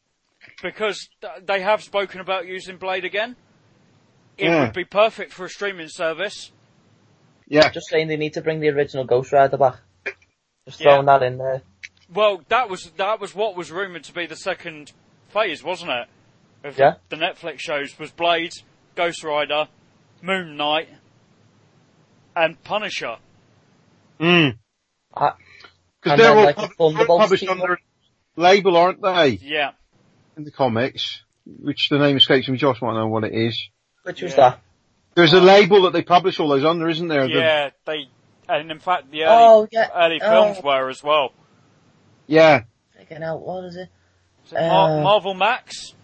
because 0.63 1.09
th- 1.23 1.45
they 1.47 1.61
have 1.63 1.83
spoken 1.83 2.21
about 2.21 2.47
using 2.47 2.77
Blade 2.77 3.07
again. 3.07 3.37
It 4.37 4.47
Yeah. 4.49 4.65
would 4.65 4.75
be 4.75 4.85
perfect 4.85 5.33
for 5.33 5.47
a 5.47 5.51
streaming 5.51 5.89
service. 5.89 6.53
Yeah. 7.47 7.71
Just 7.71 7.89
saying 7.89 8.09
they 8.09 8.17
need 8.19 8.35
to 8.35 8.43
bring 8.43 8.61
the 8.61 8.69
original 8.69 9.05
Ghost 9.05 9.33
Rider 9.33 9.57
back. 9.57 9.77
Just 10.69 10.81
Yeah. 10.81 10.91
throwing 10.93 11.07
that 11.07 11.23
in 11.23 11.39
there. 11.39 11.63
Well, 12.13 12.43
that 12.49 12.69
was 12.69 12.91
that 12.97 13.21
was 13.21 13.35
what 13.35 13.57
was 13.57 13.71
rumored 13.73 14.05
to 14.05 14.13
be 14.13 14.27
the 14.27 14.37
second 14.37 14.93
phase, 15.31 15.63
wasn't 15.63 15.91
it? 15.93 16.09
Of 16.65 16.79
Yeah. 16.79 16.95
The 17.09 17.17
Netflix 17.17 17.61
shows 17.61 17.99
was 17.99 18.11
Blade, 18.11 18.53
Ghost 18.95 19.23
Rider, 19.25 19.69
Moon 20.21 20.57
Knight, 20.57 20.89
and 22.37 22.63
Punisher. 22.65 23.17
Mm. 24.21 24.59
Because 25.15 25.35
they're 26.05 26.17
then, 26.17 26.37
all 26.37 26.45
like, 26.45 26.57
the 26.57 26.69
pub- 26.77 27.07
published 27.07 27.49
under 27.49 27.79
label, 28.37 28.77
aren't 28.77 29.01
they? 29.03 29.39
Yeah. 29.41 29.71
In 30.37 30.45
the 30.45 30.51
comics. 30.51 31.23
Which 31.47 31.89
the 31.89 31.99
name 31.99 32.17
escapes 32.19 32.47
me. 32.49 32.59
Josh 32.59 32.83
might 32.83 32.93
know 32.95 33.09
what 33.09 33.25
it 33.25 33.33
is. 33.35 33.59
which 34.03 34.23
was 34.23 34.33
Yeah. 34.33 34.51
that? 34.51 34.61
There's 35.15 35.33
a 35.35 35.41
label 35.41 35.83
that 35.83 35.93
they 35.93 36.03
publish 36.03 36.39
all 36.41 36.49
those 36.49 36.65
under, 36.65 36.89
isn't 36.89 37.09
there? 37.09 37.27
The- 37.27 37.35
Yeah, 37.35 37.71
they, 37.85 38.09
and 38.49 38.71
in 38.71 38.79
fact, 38.79 39.11
the 39.11 39.25
early, 39.25 39.35
Oh, 39.35 39.69
yeah. 39.71 39.89
early 39.95 40.21
Oh. 40.23 40.31
films 40.53 40.63
were 40.65 40.89
as 40.89 41.03
well. 41.03 41.33
yeah. 42.27 42.63
Figuring 42.97 43.23
out, 43.23 43.41
what 43.41 43.65
is 43.65 43.77
it? 43.77 43.89
Is 44.47 44.53
it 44.53 44.61
Mar- 44.61 44.99
Uh, 44.99 45.03
Marvel 45.03 45.35
Max? 45.35 45.95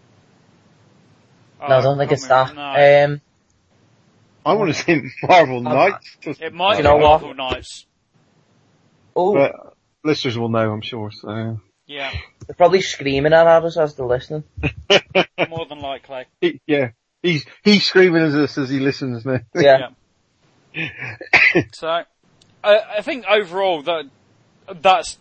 Oh, 1.60 1.66
no, 1.68 1.78
I 1.78 1.80
don't 1.82 1.98
think 1.98 2.12
it's 2.12 2.26
that. 2.28 2.54
No. 2.54 2.62
Um, 3.14 3.20
I 4.46 4.52
want 4.54 4.74
to 4.74 4.82
see 4.82 5.00
Marvel 5.26 5.60
Knights. 5.62 6.16
it 6.40 6.52
might 6.52 6.72
you 6.72 6.76
be 6.78 6.82
know 6.84 6.96
what? 6.96 7.22
Marvel 7.22 7.34
Knights. 7.34 7.86
oh, 9.16 9.34
But 9.34 9.52
listeners 10.04 10.36
will 10.38 10.50
know, 10.50 10.70
I'm 10.72 10.82
sure. 10.82 11.10
So. 11.12 11.60
Yeah, 11.86 12.12
they're 12.46 12.54
probably 12.56 12.80
screaming 12.82 13.32
at 13.32 13.46
us 13.46 13.76
as 13.76 13.94
they're 13.94 14.06
listening. 14.06 14.44
more 15.48 15.66
than 15.68 15.80
likely. 15.80 16.24
He- 16.40 16.60
yeah. 16.66 16.90
He's, 17.22 17.46
he's 17.62 17.86
screaming 17.86 18.22
at 18.22 18.32
us 18.34 18.58
as 18.58 18.68
he 18.68 18.80
listens 18.80 19.24
now. 19.24 19.40
Yeah. 19.54 19.88
So, 21.72 22.02
I, 22.64 22.98
I 22.98 23.00
think 23.02 23.24
overall 23.26 23.82
that 23.82 24.06
that's 24.80 25.18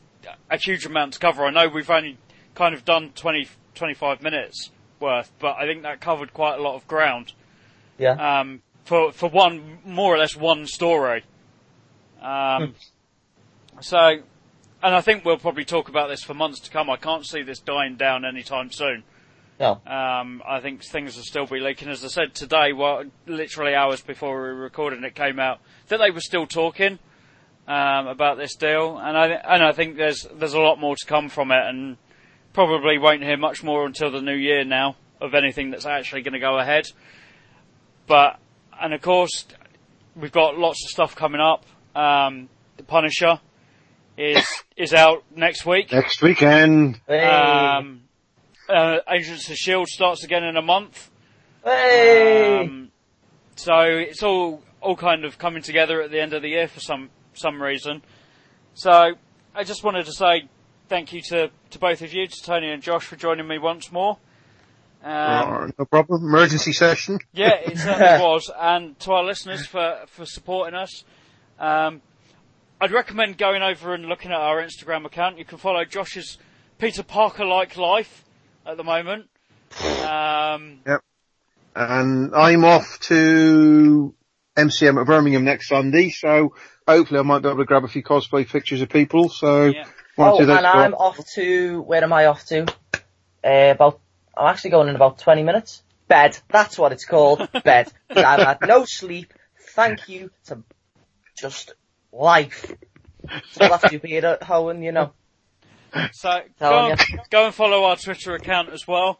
a 0.50 0.58
huge 0.58 0.86
amount 0.86 1.14
to 1.14 1.20
cover. 1.20 1.46
I 1.46 1.52
know 1.52 1.68
we've 1.68 1.90
only 1.90 2.18
kind 2.56 2.74
of 2.74 2.86
done 2.86 3.12
20, 3.16 3.48
25 3.76 4.22
minutes 4.22 4.72
worth, 5.00 5.32
but 5.40 5.58
I 5.58 5.66
think 5.66 5.84
that 5.84 6.00
covered 6.00 6.34
quite 6.34 6.60
a 6.60 6.62
lot 6.62 6.76
of 6.76 6.88
ground. 6.88 7.34
Yeah. 7.98 8.40
um, 8.40 8.62
for 8.86 9.12
for 9.12 9.30
one 9.30 9.80
more 9.86 10.14
or 10.14 10.18
less 10.18 10.36
one 10.36 10.66
story. 10.68 11.24
Um, 12.22 12.76
so, 13.82 13.98
and 13.98 14.96
I 14.96 15.02
think 15.02 15.26
we'll 15.26 15.38
probably 15.38 15.66
talk 15.66 15.90
about 15.90 16.10
this 16.10 16.24
for 16.24 16.34
months 16.34 16.60
to 16.62 16.72
come. 16.72 16.90
I 16.90 16.98
can't 16.98 17.26
see 17.26 17.42
this 17.44 17.60
dying 17.60 17.96
down 17.96 18.26
anytime 18.26 18.72
soon. 18.72 19.04
No. 19.60 19.82
Um, 19.86 20.42
I 20.48 20.60
think 20.62 20.84
things 20.84 21.16
will 21.16 21.24
still 21.24 21.46
be 21.46 21.60
leaking. 21.60 21.90
As 21.90 22.04
I 22.04 22.08
said 22.08 22.34
today, 22.34 22.74
well, 22.74 23.04
literally 23.28 23.76
hours 23.76 24.02
before 24.02 24.36
we 24.36 24.48
were 24.48 24.56
recording, 24.56 25.04
it 25.04 25.16
came 25.16 25.40
out 25.40 25.60
that 25.88 25.98
they 25.98 26.12
were 26.12 26.22
still 26.22 26.48
talking 26.48 27.00
um, 27.68 28.08
about 28.08 28.38
this 28.38 28.56
deal, 28.56 28.98
and 28.98 29.18
I 29.18 29.28
and 29.28 29.64
I 29.64 29.72
think 29.72 29.96
there's 29.96 30.28
there's 30.34 30.54
a 30.54 30.60
lot 30.60 30.80
more 30.80 30.96
to 30.96 31.06
come 31.06 31.30
from 31.30 31.52
it, 31.52 31.66
and 31.66 31.98
probably 32.54 32.98
won't 32.98 33.24
hear 33.24 33.38
much 33.38 33.64
more 33.64 33.86
until 33.86 34.12
the 34.12 34.22
new 34.22 34.36
year 34.36 34.64
now 34.64 34.96
of 35.22 35.34
anything 35.34 35.72
that's 35.72 35.86
actually 35.86 36.22
going 36.22 36.34
to 36.34 36.40
go 36.40 36.60
ahead. 36.60 36.86
But 38.08 38.40
and 38.82 38.94
of 38.94 39.02
course, 39.02 39.46
we've 40.16 40.32
got 40.32 40.58
lots 40.58 40.84
of 40.86 40.90
stuff 40.90 41.16
coming 41.16 41.42
up. 41.42 41.66
Um, 41.96 42.50
the 42.78 42.84
Punisher 42.84 43.40
is 44.18 44.46
is 44.78 44.94
out 44.94 45.24
next 45.36 45.66
week. 45.66 45.92
Next 45.92 46.22
weekend. 46.22 47.00
Hey. 47.08 47.26
Um, 47.26 48.02
uh, 48.70 48.98
Agents 49.10 49.50
of 49.50 49.56
Shield 49.56 49.88
starts 49.88 50.24
again 50.24 50.44
in 50.44 50.58
a 50.58 50.62
month. 50.62 51.10
hey. 51.64 52.60
Um, 52.62 52.92
so 53.56 53.80
it's 53.82 54.24
all 54.24 54.62
all 54.82 54.96
kind 54.98 55.24
of 55.24 55.38
coming 55.38 55.64
together 55.64 56.02
at 56.02 56.12
the 56.12 56.20
end 56.20 56.34
of 56.34 56.42
the 56.42 56.50
year 56.50 56.68
for 56.68 56.82
some 56.82 57.10
some 57.36 57.62
reason. 57.62 58.02
So 58.74 59.14
I 59.56 59.64
just 59.64 59.84
wanted 59.84 60.06
to 60.06 60.14
say 60.14 60.48
thank 60.90 61.14
you 61.14 61.22
to, 61.30 61.50
to 61.72 61.80
both 61.80 62.02
of 62.02 62.14
you, 62.14 62.28
to 62.28 62.44
Tony 62.44 62.70
and 62.72 62.82
Josh, 62.82 63.06
for 63.06 63.16
joining 63.16 63.48
me 63.48 63.58
once 63.60 63.92
more. 63.92 64.18
Um, 65.04 65.12
Oh, 65.12 65.70
no 65.80 65.86
problem. 65.86 66.24
Emergency 66.24 66.72
session. 66.74 67.20
yeah, 67.34 67.56
it 67.56 67.78
certainly 67.78 68.24
was, 68.26 68.50
and 68.58 68.98
to 69.02 69.12
our 69.12 69.24
listeners 69.24 69.66
for 69.66 70.00
for 70.08 70.26
supporting 70.26 70.76
us. 70.76 71.04
Um, 71.60 72.02
I'd 72.80 72.92
recommend 72.92 73.38
going 73.38 73.62
over 73.62 73.94
and 73.94 74.06
looking 74.06 74.32
at 74.32 74.40
our 74.40 74.62
Instagram 74.62 75.06
account. 75.06 75.38
You 75.38 75.46
can 75.46 75.58
follow 75.58 75.84
Josh's 75.86 76.38
Peter 76.80 77.04
Parker 77.04 77.46
like 77.46 77.78
life 77.78 78.24
at 78.66 78.78
the 78.78 78.84
moment. 78.84 79.30
Um, 80.04 80.80
And 81.76 82.36
I'm 82.36 82.64
off 82.64 83.00
to 83.02 84.14
MCM 84.56 85.00
at 85.00 85.08
Birmingham 85.08 85.44
next 85.44 85.70
Sunday, 85.70 86.10
so 86.10 86.54
hopefully 86.88 87.20
I 87.20 87.24
might 87.24 87.40
be 87.40 87.50
able 87.50 87.60
to 87.60 87.66
grab 87.66 87.84
a 87.84 87.88
few 87.88 88.04
cosplay 88.04 88.48
pictures 88.48 88.82
of 88.82 88.90
people, 88.90 89.30
so 89.30 89.66
yeah. 89.66 89.86
one 90.16 90.30
or 90.30 90.34
Oh, 90.34 90.38
two 90.38 90.52
and 90.52 90.60
days 90.60 90.66
I'm 90.66 90.94
off 90.94 91.20
to, 91.36 91.82
where 91.82 92.04
am 92.04 92.14
I 92.14 92.26
off 92.28 92.46
to? 92.48 92.66
Uh, 93.44 93.72
about, 93.72 94.00
I'm 94.38 94.48
actually 94.48 94.72
going 94.72 94.90
in 94.90 94.96
about 94.96 95.20
20 95.20 95.44
minutes. 95.44 95.84
Bed. 96.08 96.38
That's 96.50 96.78
what 96.78 96.92
it's 96.92 97.06
called. 97.06 97.48
Bed. 97.64 97.92
I've 98.10 98.40
had 98.40 98.58
no 98.62 98.86
sleep. 98.86 99.34
Thank 99.72 100.08
you 100.08 100.30
to 100.46 100.64
just 101.38 101.74
life. 102.12 102.72
So 103.52 103.68
that's 103.68 103.92
you, 103.92 104.00
Peter 104.00 104.38
Howen, 104.42 104.84
you 104.84 104.92
know. 104.92 105.14
So 106.12 106.42
go 106.60 106.70
Telling 106.70 106.92
and, 106.92 107.02
go 107.30 107.46
and 107.46 107.54
follow 107.54 107.84
our 107.86 107.96
Twitter 107.96 108.36
account 108.36 108.70
as 108.70 108.88
well, 108.88 109.20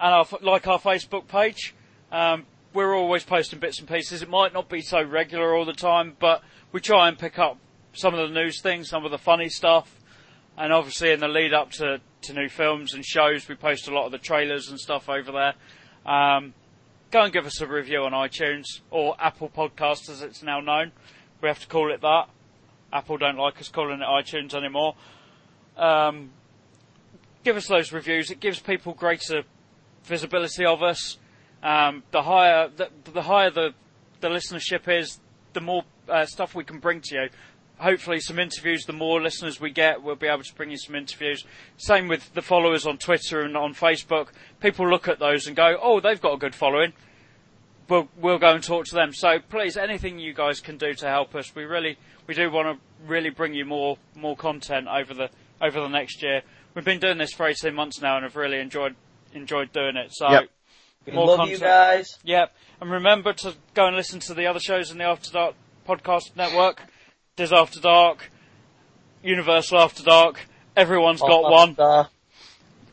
and 0.00 0.14
our, 0.14 0.26
like 0.42 0.66
our 0.66 0.78
Facebook 0.78 1.28
page. 1.28 1.74
Um, 2.10 2.46
we're 2.74 2.94
always 2.94 3.24
posting 3.24 3.58
bits 3.58 3.78
and 3.78 3.88
pieces. 3.88 4.22
It 4.22 4.28
might 4.28 4.52
not 4.52 4.68
be 4.68 4.80
so 4.80 5.02
regular 5.02 5.54
all 5.54 5.64
the 5.64 5.72
time, 5.72 6.16
but 6.18 6.42
we 6.72 6.80
try 6.80 7.08
and 7.08 7.18
pick 7.18 7.38
up 7.38 7.58
some 7.92 8.14
of 8.14 8.28
the 8.28 8.34
news 8.34 8.60
things, 8.60 8.88
some 8.88 9.04
of 9.04 9.10
the 9.10 9.18
funny 9.18 9.48
stuff, 9.48 9.98
and 10.56 10.72
obviously 10.72 11.10
in 11.10 11.20
the 11.20 11.28
lead 11.28 11.54
up 11.54 11.70
to, 11.72 12.00
to 12.22 12.32
new 12.32 12.48
films 12.48 12.94
and 12.94 13.04
shows, 13.04 13.48
we 13.48 13.54
post 13.54 13.88
a 13.88 13.94
lot 13.94 14.06
of 14.06 14.12
the 14.12 14.18
trailers 14.18 14.68
and 14.68 14.78
stuff 14.78 15.08
over 15.08 15.32
there. 15.32 15.54
Um, 16.04 16.54
go 17.10 17.22
and 17.22 17.32
give 17.32 17.46
us 17.46 17.60
a 17.60 17.66
review 17.66 18.02
on 18.04 18.12
iTunes 18.12 18.64
or 18.90 19.16
Apple 19.18 19.48
Podcasts 19.48 20.10
as 20.10 20.22
it's 20.22 20.42
now 20.42 20.60
known. 20.60 20.92
We 21.40 21.48
have 21.48 21.60
to 21.60 21.66
call 21.66 21.92
it 21.92 22.00
that. 22.02 22.28
Apple 22.92 23.18
don't 23.18 23.36
like 23.36 23.60
us 23.60 23.68
calling 23.68 24.00
it 24.00 24.06
iTunes 24.06 24.54
anymore. 24.54 24.94
Um, 25.76 26.30
give 27.44 27.56
us 27.56 27.66
those 27.66 27.92
reviews. 27.92 28.30
It 28.30 28.40
gives 28.40 28.58
people 28.58 28.94
greater 28.94 29.42
visibility 30.04 30.64
of 30.64 30.82
us. 30.82 31.18
Um, 31.62 32.02
the 32.12 32.22
higher 32.22 32.68
the, 32.68 32.88
the 33.12 33.22
higher 33.22 33.50
the, 33.50 33.74
the 34.20 34.28
listenership 34.28 34.88
is, 34.88 35.18
the 35.52 35.60
more 35.60 35.84
uh, 36.08 36.24
stuff 36.26 36.54
we 36.54 36.64
can 36.64 36.78
bring 36.78 37.00
to 37.02 37.14
you. 37.14 37.28
hopefully 37.78 38.20
some 38.20 38.38
interviews. 38.38 38.84
The 38.84 38.92
more 38.92 39.20
listeners 39.20 39.60
we 39.60 39.70
get, 39.70 40.02
we'll 40.02 40.16
be 40.16 40.26
able 40.26 40.42
to 40.42 40.54
bring 40.54 40.70
you 40.70 40.78
some 40.78 40.94
interviews. 40.94 41.44
Same 41.76 42.08
with 42.08 42.32
the 42.34 42.42
followers 42.42 42.86
on 42.86 42.98
Twitter 42.98 43.42
and 43.42 43.56
on 43.56 43.74
Facebook. 43.74 44.28
People 44.60 44.88
look 44.88 45.08
at 45.08 45.18
those 45.18 45.46
and 45.46 45.56
go, 45.56 45.78
"Oh, 45.80 46.00
they've 46.00 46.20
got 46.20 46.34
a 46.34 46.38
good 46.38 46.54
following." 46.54 46.92
We'll 47.88 48.08
we'll 48.16 48.38
go 48.38 48.54
and 48.54 48.62
talk 48.62 48.84
to 48.86 48.94
them. 48.94 49.12
So 49.14 49.38
please, 49.38 49.76
anything 49.76 50.18
you 50.18 50.34
guys 50.34 50.60
can 50.60 50.76
do 50.76 50.92
to 50.94 51.06
help 51.08 51.34
us, 51.34 51.54
we 51.54 51.64
really 51.64 51.96
we 52.26 52.34
do 52.34 52.50
want 52.50 52.68
to 52.68 53.06
really 53.06 53.30
bring 53.30 53.54
you 53.54 53.64
more 53.64 53.96
more 54.14 54.36
content 54.36 54.88
over 54.88 55.14
the 55.14 55.30
over 55.60 55.80
the 55.80 55.88
next 55.88 56.22
year. 56.22 56.42
We've 56.74 56.84
been 56.84 57.00
doing 57.00 57.18
this 57.18 57.32
for 57.32 57.46
eighteen 57.46 57.74
months 57.74 58.00
now, 58.00 58.16
and 58.16 58.24
have 58.24 58.36
really 58.36 58.60
enjoyed 58.60 58.94
enjoyed 59.32 59.72
doing 59.72 59.96
it. 59.96 60.12
So. 60.12 60.30
Yep. 60.30 60.50
We 61.06 61.12
More 61.12 61.26
love 61.26 61.38
content. 61.38 61.60
you 61.60 61.66
guys. 61.66 62.18
Yep. 62.24 62.54
And 62.80 62.90
remember 62.90 63.32
to 63.32 63.54
go 63.74 63.86
and 63.86 63.96
listen 63.96 64.20
to 64.20 64.34
the 64.34 64.46
other 64.46 64.60
shows 64.60 64.90
in 64.90 64.98
the 64.98 65.04
After 65.04 65.32
Dark 65.32 65.54
podcast 65.86 66.36
network. 66.36 66.82
Diz 67.36 67.52
After 67.52 67.80
Dark, 67.80 68.30
Universal 69.22 69.78
After 69.78 70.02
Dark. 70.02 70.40
Everyone's 70.76 71.20
got 71.20 71.42
one. 71.50 71.74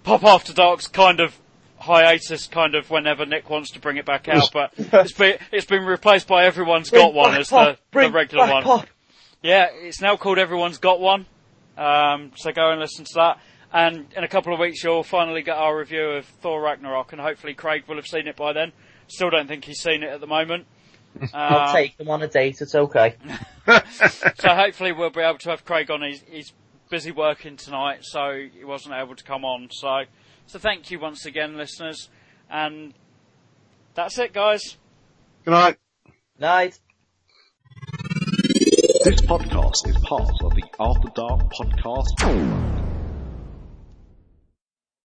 Pop 0.03 0.23
After 0.23 0.53
Dark's 0.53 0.87
kind 0.87 1.19
of 1.19 1.37
hiatus, 1.79 2.47
kind 2.47 2.73
of 2.75 2.89
whenever 2.89 3.25
Nick 3.25 3.49
wants 3.49 3.71
to 3.71 3.79
bring 3.79 3.97
it 3.97 4.05
back 4.05 4.27
out, 4.27 4.49
but 4.53 4.71
it's 4.77 5.11
been 5.11 5.37
it's 5.51 5.65
been 5.65 5.83
replaced 5.83 6.27
by 6.27 6.45
Everyone's 6.45 6.89
Bring 6.89 7.03
Got 7.03 7.13
One 7.13 7.35
as 7.35 7.49
the, 7.49 7.77
the 7.91 8.09
regular 8.11 8.47
one. 8.49 8.63
pop. 8.63 8.87
Yeah, 9.43 9.67
it's 9.71 10.01
now 10.01 10.15
called 10.15 10.39
Everyone's 10.39 10.77
Got 10.79 10.99
One. 10.99 11.25
Um, 11.77 12.31
so 12.37 12.51
go 12.51 12.71
and 12.71 12.79
listen 12.79 13.05
to 13.05 13.11
that. 13.15 13.39
And 13.73 14.05
in 14.15 14.23
a 14.23 14.27
couple 14.27 14.53
of 14.53 14.59
weeks, 14.59 14.83
you'll 14.83 15.03
finally 15.03 15.41
get 15.41 15.57
our 15.57 15.77
review 15.77 16.11
of 16.11 16.25
Thor 16.25 16.61
Ragnarok, 16.61 17.11
and 17.11 17.21
hopefully 17.21 17.53
Craig 17.53 17.83
will 17.87 17.95
have 17.97 18.07
seen 18.07 18.27
it 18.27 18.35
by 18.35 18.53
then. 18.53 18.71
Still 19.07 19.29
don't 19.29 19.47
think 19.47 19.65
he's 19.65 19.81
seen 19.81 20.01
it 20.03 20.09
at 20.09 20.21
the 20.21 20.27
moment. 20.27 20.65
I'll 21.33 21.69
Um, 21.69 21.75
take 21.75 21.97
them 21.97 22.09
on 22.09 22.21
a 22.23 22.27
date, 22.27 22.57
it's 22.61 22.75
okay. 22.75 23.15
so 23.67 24.49
hopefully 24.49 24.91
we'll 24.91 25.09
be 25.09 25.21
able 25.21 25.39
to 25.39 25.49
have 25.49 25.65
Craig 25.65 25.89
on. 25.91 26.01
He's, 26.03 26.23
he's 26.29 26.53
busy 26.89 27.11
working 27.11 27.57
tonight, 27.57 27.99
so 28.03 28.47
he 28.53 28.63
wasn't 28.63 28.95
able 28.95 29.15
to 29.15 29.23
come 29.23 29.43
on. 29.43 29.69
So, 29.71 30.03
so 30.45 30.59
thank 30.59 30.91
you 30.91 30.99
once 30.99 31.25
again, 31.25 31.57
listeners. 31.57 32.09
And 32.49 32.93
that's 33.93 34.17
it, 34.19 34.33
guys. 34.33 34.77
Good 35.43 35.51
night. 35.51 35.77
Night. 36.39 36.79
This 39.03 39.21
podcast 39.21 39.87
is 39.87 39.97
part 39.99 40.29
of 40.43 40.53
the 40.55 40.63
After 40.79 41.09
Dark 41.15 41.51
Podcast. 41.53 42.84